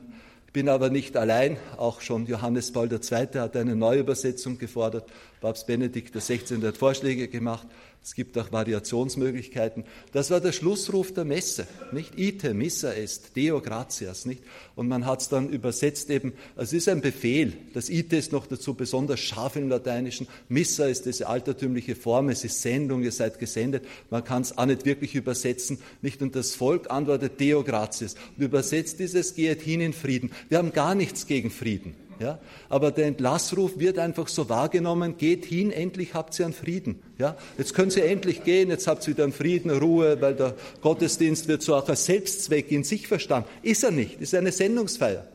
[0.46, 3.00] Ich bin aber nicht allein, auch schon Johannes Paul II.
[3.40, 5.10] hat eine Neuübersetzung gefordert.
[5.44, 6.66] Papst Benedikt XVI.
[6.66, 7.68] hat Vorschläge gemacht.
[8.02, 9.84] Es gibt auch Variationsmöglichkeiten.
[10.14, 12.18] Das war der Schlussruf der Messe, nicht?
[12.18, 14.42] Ite, missa est, Deo gratias, nicht?
[14.76, 17.52] Und man hat es dann übersetzt eben, es ist ein Befehl.
[17.74, 20.28] Das Ite ist noch dazu besonders scharf im Lateinischen.
[20.48, 23.86] Missa ist diese altertümliche Form, es ist Sendung, ihr seid gesendet.
[24.10, 26.22] Man kann es auch nicht wirklich übersetzen, nicht?
[26.22, 28.16] Und das Volk antwortet Deo gratias.
[28.38, 30.32] Und übersetzt dieses, geht hin in Frieden.
[30.48, 31.96] Wir haben gar nichts gegen Frieden.
[32.20, 32.40] Ja?
[32.70, 37.02] Aber der Entlassruf wird einfach so wahrgenommen, geht hin, endlich habt ihr einen Frieden.
[37.18, 37.38] Ja?
[37.58, 41.48] Jetzt können Sie endlich gehen, jetzt habt ihr wieder einen Frieden, Ruhe, weil der Gottesdienst
[41.48, 43.50] wird so auch als Selbstzweck in sich verstanden.
[43.62, 45.28] Ist er nicht, ist eine Sendungsfeier.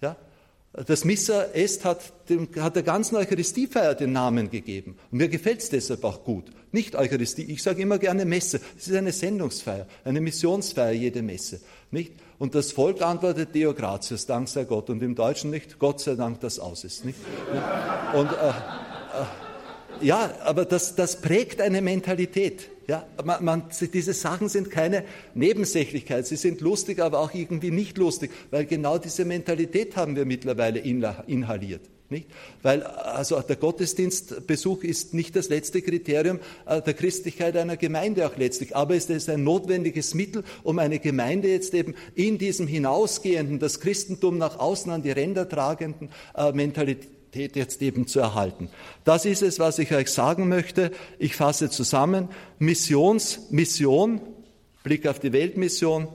[0.00, 0.16] Ja?
[0.86, 4.96] Das Missa Est hat, dem, hat der ganzen Eucharistiefeier den Namen gegeben.
[5.10, 6.44] Und mir gefällt es deshalb auch gut.
[6.70, 8.60] Nicht Eucharistie, ich sage immer gerne Messe.
[8.76, 11.60] Es ist eine Sendungsfeier, eine Missionsfeier, jede Messe.
[11.90, 12.12] Nicht?
[12.38, 14.90] Und das Volk antwortet Deo gratias, Dank sei Gott.
[14.90, 17.04] Und im Deutschen nicht, Gott sei Dank, dass aus ist.
[17.04, 17.18] Nicht?
[18.12, 18.54] Und äh, äh,
[20.02, 22.70] ja, aber das, das prägt eine Mentalität.
[22.86, 23.62] Ja, man, man,
[23.92, 26.26] diese Sachen sind keine Nebensächlichkeit.
[26.26, 30.78] Sie sind lustig, aber auch irgendwie nicht lustig, weil genau diese Mentalität haben wir mittlerweile
[30.78, 31.82] inhaliert.
[32.08, 32.28] Nicht?
[32.62, 38.36] Weil also der Gottesdienstbesuch ist nicht das letzte Kriterium äh, der Christlichkeit einer Gemeinde auch
[38.36, 43.58] letztlich, aber es ist ein notwendiges Mittel, um eine Gemeinde jetzt eben in diesem hinausgehenden,
[43.58, 48.70] das Christentum nach außen an die Ränder tragenden äh, Mentalität jetzt eben zu erhalten.
[49.04, 50.92] Das ist es, was ich euch sagen möchte.
[51.18, 52.28] Ich fasse zusammen.
[52.60, 54.20] Missions, Mission,
[54.84, 56.06] Blick auf die Weltmission,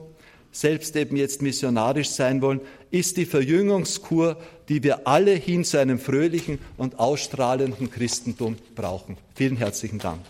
[0.52, 4.36] selbst eben jetzt missionarisch sein wollen, ist die Verjüngungskur,
[4.68, 9.16] die wir alle hin zu einem fröhlichen und ausstrahlenden Christentum brauchen.
[9.34, 10.20] Vielen herzlichen Dank.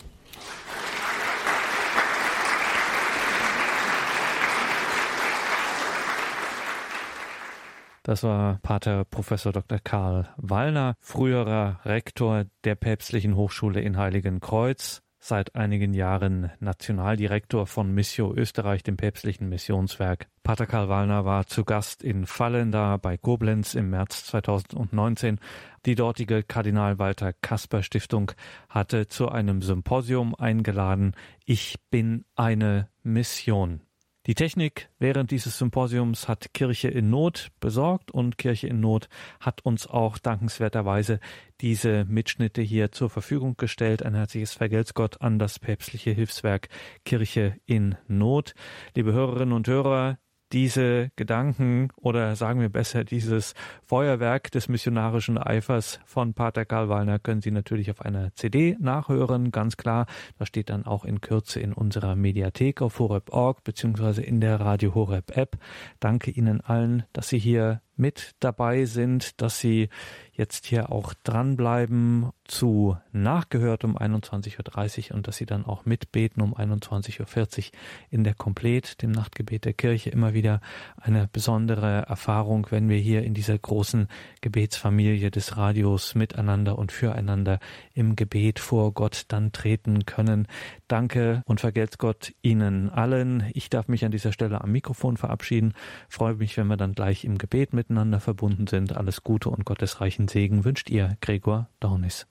[8.05, 9.79] Das war Pater Professor Dr.
[9.79, 18.35] Karl Wallner, früherer Rektor der Päpstlichen Hochschule in Heiligenkreuz, seit einigen Jahren Nationaldirektor von Missio
[18.35, 20.27] Österreich, dem päpstlichen Missionswerk.
[20.43, 25.39] Pater Karl Wallner war zu Gast in Fallenda bei Koblenz im März 2019.
[25.87, 28.33] Die dortige Kardinal Walter Kasper Stiftung
[28.69, 31.15] hatte zu einem Symposium eingeladen.
[31.45, 33.81] Ich bin eine Mission.
[34.29, 39.09] Die Technik während dieses Symposiums hat Kirche in Not besorgt und Kirche in Not
[39.41, 41.19] hat uns auch dankenswerterweise
[41.61, 44.05] diese Mitschnitte hier zur Verfügung gestellt.
[44.05, 46.69] Ein herzliches Vergelt's Gott an das päpstliche Hilfswerk
[47.05, 48.55] Kirche in Not.
[48.95, 50.19] Liebe Hörerinnen und Hörer,
[50.53, 53.55] diese Gedanken oder sagen wir besser dieses
[53.87, 59.51] Feuerwerk des missionarischen Eifers von Pater Karl Wallner können Sie natürlich auf einer CD nachhören,
[59.51, 60.07] ganz klar.
[60.39, 64.95] Das steht dann auch in Kürze in unserer Mediathek auf horeb.org beziehungsweise in der Radio
[64.95, 65.59] Horeb App.
[66.01, 69.89] Danke Ihnen allen, dass Sie hier mit dabei sind, dass Sie
[70.35, 76.43] jetzt hier auch dranbleiben zu nachgehört um 21.30 Uhr und dass Sie dann auch mitbeten
[76.43, 77.65] um 21.40 Uhr
[78.11, 80.11] in der Komplet, dem Nachtgebet der Kirche.
[80.11, 80.61] Immer wieder
[80.97, 84.09] eine besondere Erfahrung, wenn wir hier in dieser großen
[84.41, 87.59] Gebetsfamilie des Radios miteinander und füreinander
[87.93, 90.49] im Gebet vor Gott dann treten können.
[90.89, 93.51] Danke und vergelt's Gott Ihnen allen.
[93.53, 95.75] Ich darf mich an dieser Stelle am Mikrofon verabschieden.
[96.09, 98.97] Freue mich, wenn wir dann gleich im Gebet miteinander verbunden sind.
[98.97, 102.27] Alles Gute und gottesreichen Segen wünscht ihr, Gregor Dornis.